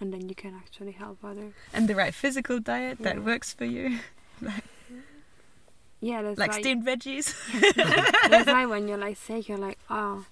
[0.00, 1.52] and then you can actually help others.
[1.72, 3.04] And the right physical diet Yeah.
[3.14, 4.00] that works for you,
[4.40, 4.64] like
[6.00, 7.32] Yeah, that's like why, steamed veggies.
[8.30, 10.26] that's why when you're like sick, you're like, oh,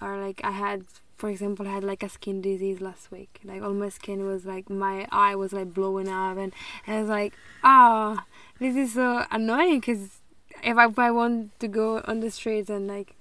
[0.00, 0.84] or like I had,
[1.20, 3.40] for example, I had like a skin disease last week.
[3.44, 6.52] Like all my skin was like my eye was like blowing up, and,
[6.86, 8.18] and I was like, oh,
[8.58, 10.02] this is so annoying because
[10.64, 13.14] if I, if I want to go on the streets and like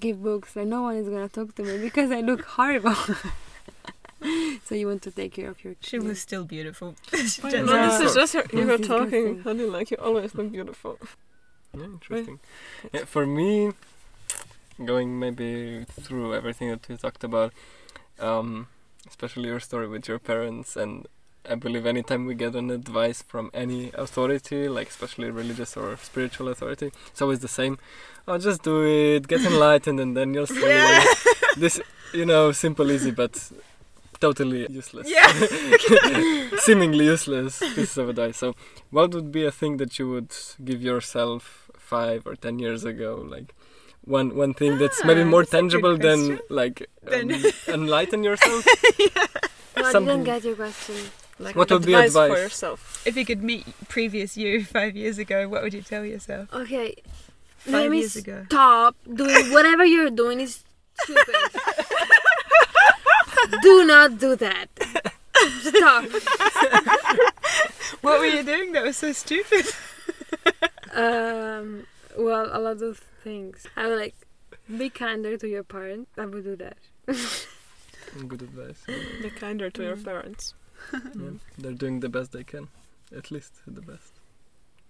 [0.00, 2.94] give books, like no one is gonna talk to me because I look horrible.
[4.64, 5.74] so you want to take care of your.
[5.80, 6.94] She was still beautiful.
[7.16, 9.10] She No, just- this is just her, you That's were talking.
[9.10, 9.42] disgusting.
[9.44, 9.90] How do you like?
[9.90, 10.98] You always look beautiful.
[11.76, 12.38] Yeah, interesting.
[12.92, 13.72] Yeah, for me,
[14.84, 17.52] going maybe through everything that we talked about,
[18.18, 18.68] um,
[19.06, 21.06] especially your story with your parents and
[21.48, 26.48] I believe anytime we get an advice from any authority, like especially religious or spiritual
[26.48, 27.78] authority, it's always the same.
[28.28, 30.60] Oh, just do it, get enlightened, and then you'll see.
[30.66, 31.04] Yeah.
[31.54, 31.78] This,
[32.14, 33.50] you know, simple, easy, but
[34.20, 35.06] totally useless.
[35.10, 35.30] Yeah.
[36.60, 38.38] Seemingly useless pieces of advice.
[38.38, 38.54] So,
[38.90, 43.22] what would be a thing that you would give yourself five or ten years ago?
[43.34, 43.54] Like
[44.04, 48.66] one one thing that's maybe Ah, more that's tangible than like Then- um, enlighten yourself.
[49.74, 50.96] No, I Something- didn't get your question.
[51.38, 53.02] Like What would be advice for yourself?
[53.06, 56.52] If you could meet previous you five years ago, what would you tell yourself?
[56.52, 56.94] Okay,
[57.56, 58.44] Five let me years ago.
[58.46, 60.62] stop doing whatever you're doing is
[61.02, 61.34] stupid.
[63.62, 64.66] do not do that.
[65.62, 66.04] Stop.
[68.02, 69.66] What were you doing that was so stupid?
[70.92, 71.86] Um,
[72.18, 73.66] well, a lot of things.
[73.76, 74.14] I would like
[74.78, 76.10] be kinder to your parents.
[76.18, 76.76] I would do that.
[78.28, 78.82] Good advice.
[79.22, 80.04] Be kinder to your Mm.
[80.04, 80.54] parents.
[80.92, 81.30] Yeah.
[81.58, 82.68] They're doing the best they can,
[83.16, 84.12] at least the best.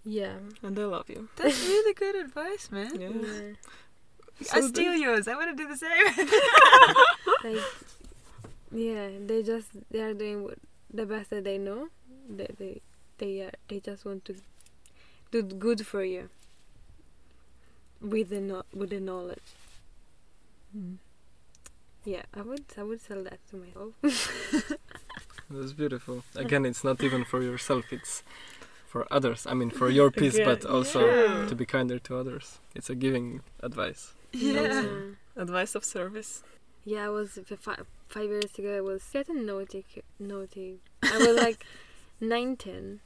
[0.05, 0.37] Yeah.
[0.63, 1.29] And they love you.
[1.37, 2.99] That's really good advice, man.
[3.01, 3.11] Yeah.
[3.11, 3.53] yeah.
[4.57, 5.29] I So steal yours.
[5.29, 6.07] I want to do the same.
[7.45, 7.63] Like,
[8.73, 10.59] yeah, they just they are doing what,
[10.93, 11.89] the best that they know.
[12.29, 12.81] They they
[13.19, 14.35] they are they just want to
[15.31, 16.31] do good for you.
[18.03, 19.39] With the no, with the knowledge.
[22.05, 23.93] Yeah, I would I would tell that to myself.
[25.51, 26.25] That's beautiful.
[26.37, 28.23] Again, it's not even for yourself; it's
[28.89, 29.47] for others.
[29.49, 31.47] I mean, for your peace, Again, but also yeah.
[31.47, 32.59] to be kinder to others.
[32.75, 34.15] It's a giving advice.
[34.33, 34.85] Yeah.
[35.37, 36.43] Advice of service.
[36.85, 38.77] Yeah, I was f- fi- five years ago.
[38.77, 39.85] I was getting naughty,
[40.19, 40.79] naughty.
[41.03, 41.65] I was like
[42.21, 43.01] nine, ten.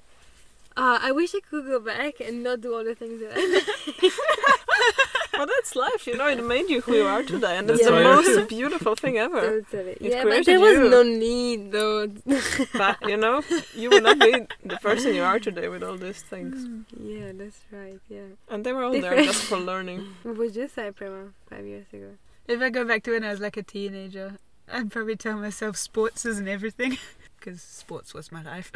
[0.76, 4.61] Uh, I wish I could go back and not do all the things that I
[5.37, 6.27] Well, that's life, you know.
[6.29, 9.61] It made you who you are today, and That's it's the most beautiful thing ever.
[9.61, 9.93] totally.
[9.93, 10.89] It Yeah, but there was you.
[10.89, 12.07] no need though.
[12.72, 13.43] but you know,
[13.74, 16.57] you would not be the person you are today with all these things.
[16.99, 18.01] yeah, that's right.
[18.09, 18.29] Yeah.
[18.49, 20.07] And they were all there just for learning.
[20.22, 22.12] What would you say, Prema, five years ago?
[22.49, 24.39] If I go back to when I was like a teenager,
[24.72, 26.97] I'd probably tell myself sports isn't everything.
[27.39, 28.72] Because sports was my life.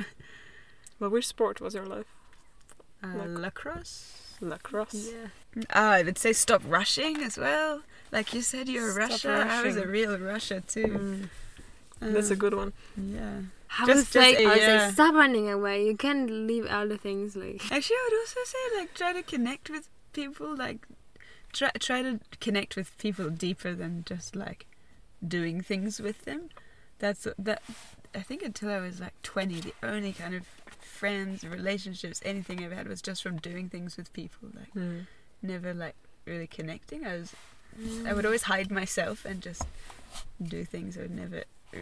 [1.00, 2.06] But which sport was your life?
[3.02, 4.34] Uh, Lac- lacrosse?
[4.42, 5.08] Lacrosse.
[5.12, 5.28] Yeah.
[5.74, 7.82] Ah, I would say stop rushing as well.
[8.12, 9.32] Like you said, you're a Stop rusher.
[9.48, 11.28] I was a real rusher too.
[12.00, 12.12] Mm.
[12.14, 12.72] That's a good one.
[12.96, 13.40] Yeah.
[13.78, 14.88] I would Just- say, just, I would yeah.
[14.88, 15.86] say, stop running away.
[15.86, 17.62] You can't leave other things like.
[17.70, 20.56] Actually, I would also say like try to connect with people.
[20.56, 20.86] Like
[21.52, 24.66] try try to connect with people deeper than just like
[25.26, 26.48] doing things with them.
[26.98, 27.62] That's that.
[28.14, 30.46] I think until I was like twenty, the only kind of
[30.80, 34.48] friends, relationships, anything I've had was just from doing things with people.
[34.52, 35.06] Like Mm.
[35.42, 35.94] Never like
[36.26, 37.06] really connecting.
[37.06, 37.34] I was
[38.06, 39.62] I would always hide myself and just
[40.42, 40.96] do things.
[40.98, 41.78] I would never uh,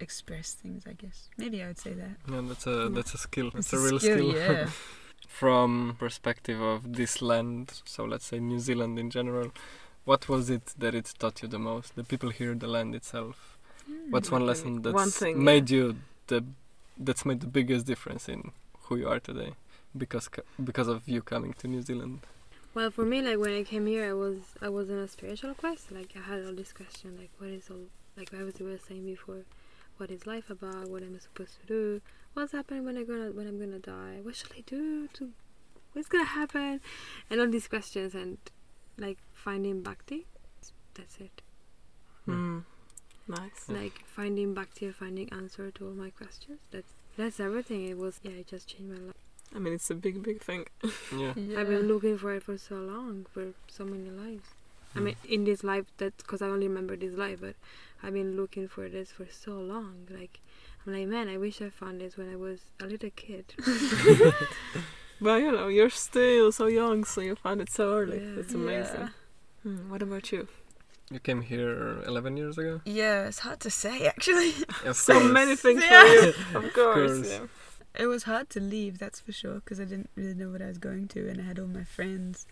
[0.00, 0.84] express things.
[0.86, 2.16] I guess maybe I would say that.
[2.30, 3.48] Yeah, that's a that's a skill.
[3.48, 4.56] It's, It's a a real skill, skill.
[4.56, 4.68] yeah.
[5.28, 9.52] From perspective of this land, so let's say New Zealand in general,
[10.04, 11.94] what was it that it taught you the most?
[11.94, 13.56] The people here, the land itself.
[14.10, 15.96] What's one Mm, lesson that's one thing, made you
[16.26, 16.44] the
[16.98, 18.50] that's made the biggest difference in
[18.84, 19.52] who you are today
[19.96, 20.28] because
[20.64, 22.20] because of you coming to New Zealand?
[22.78, 25.52] Well, for me, like when I came here, I was I was in a spiritual
[25.54, 25.90] quest.
[25.90, 29.04] Like I had all this question, like what is all like I was was saying
[29.04, 29.42] before,
[29.96, 30.88] what is life about?
[30.88, 32.00] What am I supposed to do?
[32.34, 34.20] What's happening when I gonna when I'm gonna die?
[34.22, 35.32] What should I do to?
[35.92, 36.80] What's gonna happen?
[37.28, 38.38] And all these questions and
[38.96, 40.28] like finding bhakti.
[40.94, 41.42] That's it.
[42.28, 42.62] Mm.
[43.26, 43.68] Nice.
[43.68, 46.60] Like finding bhakti, finding answer to all my questions.
[46.70, 47.88] That's that's everything.
[47.88, 48.38] It was yeah.
[48.38, 49.27] It just changed my life.
[49.54, 50.66] I mean, it's a big, big thing.
[51.16, 51.32] Yeah.
[51.58, 54.48] I've been looking for it for so long, for so many lives.
[54.94, 57.54] I mean, in this life, that because I only remember this life, but
[58.02, 60.06] I've been looking for this for so long.
[60.10, 60.40] Like,
[60.86, 63.44] I'm like, man, I wish I found this when I was a little kid.
[65.20, 68.18] But you know, you're still so young, so you found it so early.
[68.18, 68.40] Yeah.
[68.40, 69.10] It's amazing.
[69.64, 70.46] Hmm, what about you?
[71.10, 72.80] You came here 11 years ago.
[72.84, 74.52] Yeah, it's hard to say actually.
[74.92, 75.32] So course.
[75.32, 76.02] many things Yeah.
[76.02, 76.28] for you,
[76.66, 77.12] of course.
[77.12, 77.28] course.
[77.30, 77.46] Yeah.
[77.98, 80.66] It was hard to leave, that's for sure, because I didn't really know what I
[80.66, 82.46] was going to, and I had all my friends,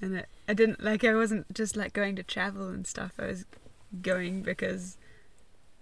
[0.00, 1.04] and I, I didn't like.
[1.04, 3.12] I wasn't just like going to travel and stuff.
[3.18, 3.44] I was
[4.02, 4.98] going because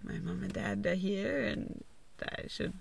[0.03, 1.83] my mum and dad are here, and
[2.21, 2.73] I should.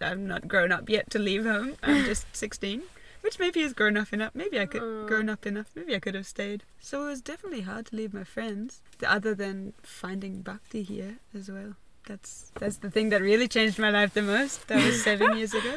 [0.00, 1.76] I'm not grown up yet to leave home.
[1.82, 2.82] I'm just 16,
[3.22, 4.34] which maybe is grown up enough.
[4.34, 5.06] Maybe I could Aw.
[5.06, 5.70] grown up enough.
[5.74, 6.64] Maybe I could have stayed.
[6.80, 8.82] So it was definitely hard to leave my friends.
[9.06, 11.76] Other than finding bhakti here as well.
[12.06, 14.66] That's that's the thing that really changed my life the most.
[14.68, 15.74] That was seven years ago.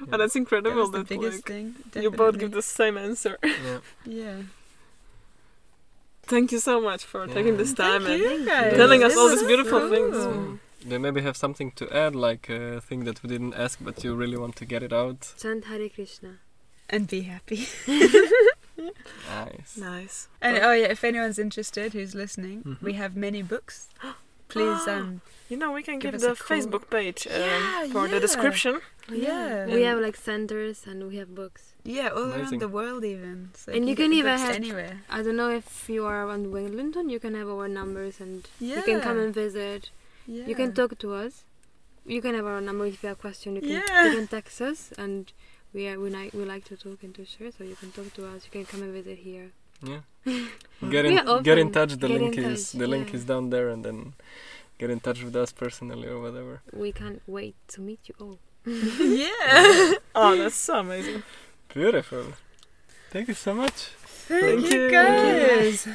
[0.00, 2.02] And that's That incredible was the that biggest like, thing.
[2.02, 3.38] you both give the same answer.
[3.42, 3.78] Yeah.
[4.04, 4.36] Yeah.
[6.24, 7.34] Thank you so much for Yeah.
[7.34, 8.74] taking this time Thank and you guys.
[8.76, 9.90] telling us This all these beautiful cool.
[9.90, 10.16] things.
[10.16, 10.58] Mm.
[10.90, 14.14] they maybe have something to add, like a thing that we didn't ask, but you
[14.14, 15.32] really want to get it out.
[15.40, 16.38] Chant Hare Krishna.
[16.90, 17.66] And be happy.
[19.28, 19.76] Nice.
[19.76, 20.28] Nice.
[20.40, 22.82] And oh yeah, if anyone's interested who's listening, Mhm.
[22.82, 23.88] we have many books.
[24.48, 25.20] Please um
[25.52, 26.50] You know, we can Give give, us a the call.
[26.56, 28.74] Facebook page um, Yeah, for the description.
[29.26, 29.66] Yeah.
[29.74, 31.62] We have like centers and we have books.
[31.84, 32.40] yeah, all Amazing.
[32.40, 33.50] around the world even.
[33.60, 34.94] So And you get can even have- anywhere.
[35.16, 38.76] I don't know if you are around Wellington, you can have our numbers and Yeah.
[38.78, 39.82] you can come and visit.
[40.36, 40.46] yeah.
[40.50, 41.34] You can talk to us.
[42.14, 43.48] You can have our number if you have a question.
[43.56, 44.04] You can Yeah.
[44.06, 45.20] you can text us and
[45.74, 47.50] we are we like we like to talk and to share.
[47.56, 48.38] So you can talk to us.
[48.46, 49.48] You can come and visit here.
[49.90, 50.02] Yeah.
[50.94, 51.16] Get in,
[51.48, 51.92] get in touch.
[52.02, 53.16] The Get link in is the link yeah.
[53.18, 53.98] is down there, and then
[54.82, 56.54] get in touch with us personally or whatever.
[56.72, 58.38] We can't wait to meet you all.
[58.66, 59.92] yeah.
[60.14, 61.22] Oh, that's so amazing.
[61.72, 62.24] Beautiful.
[63.10, 63.78] Thank you so much.
[64.28, 64.90] Thank, Thank you you.
[64.90, 65.88] guys.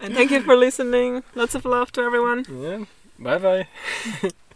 [0.00, 1.22] And thank you for listening.
[1.34, 2.44] Lots of love to everyone.
[2.48, 2.84] Yeah.
[3.18, 3.66] Bye bye.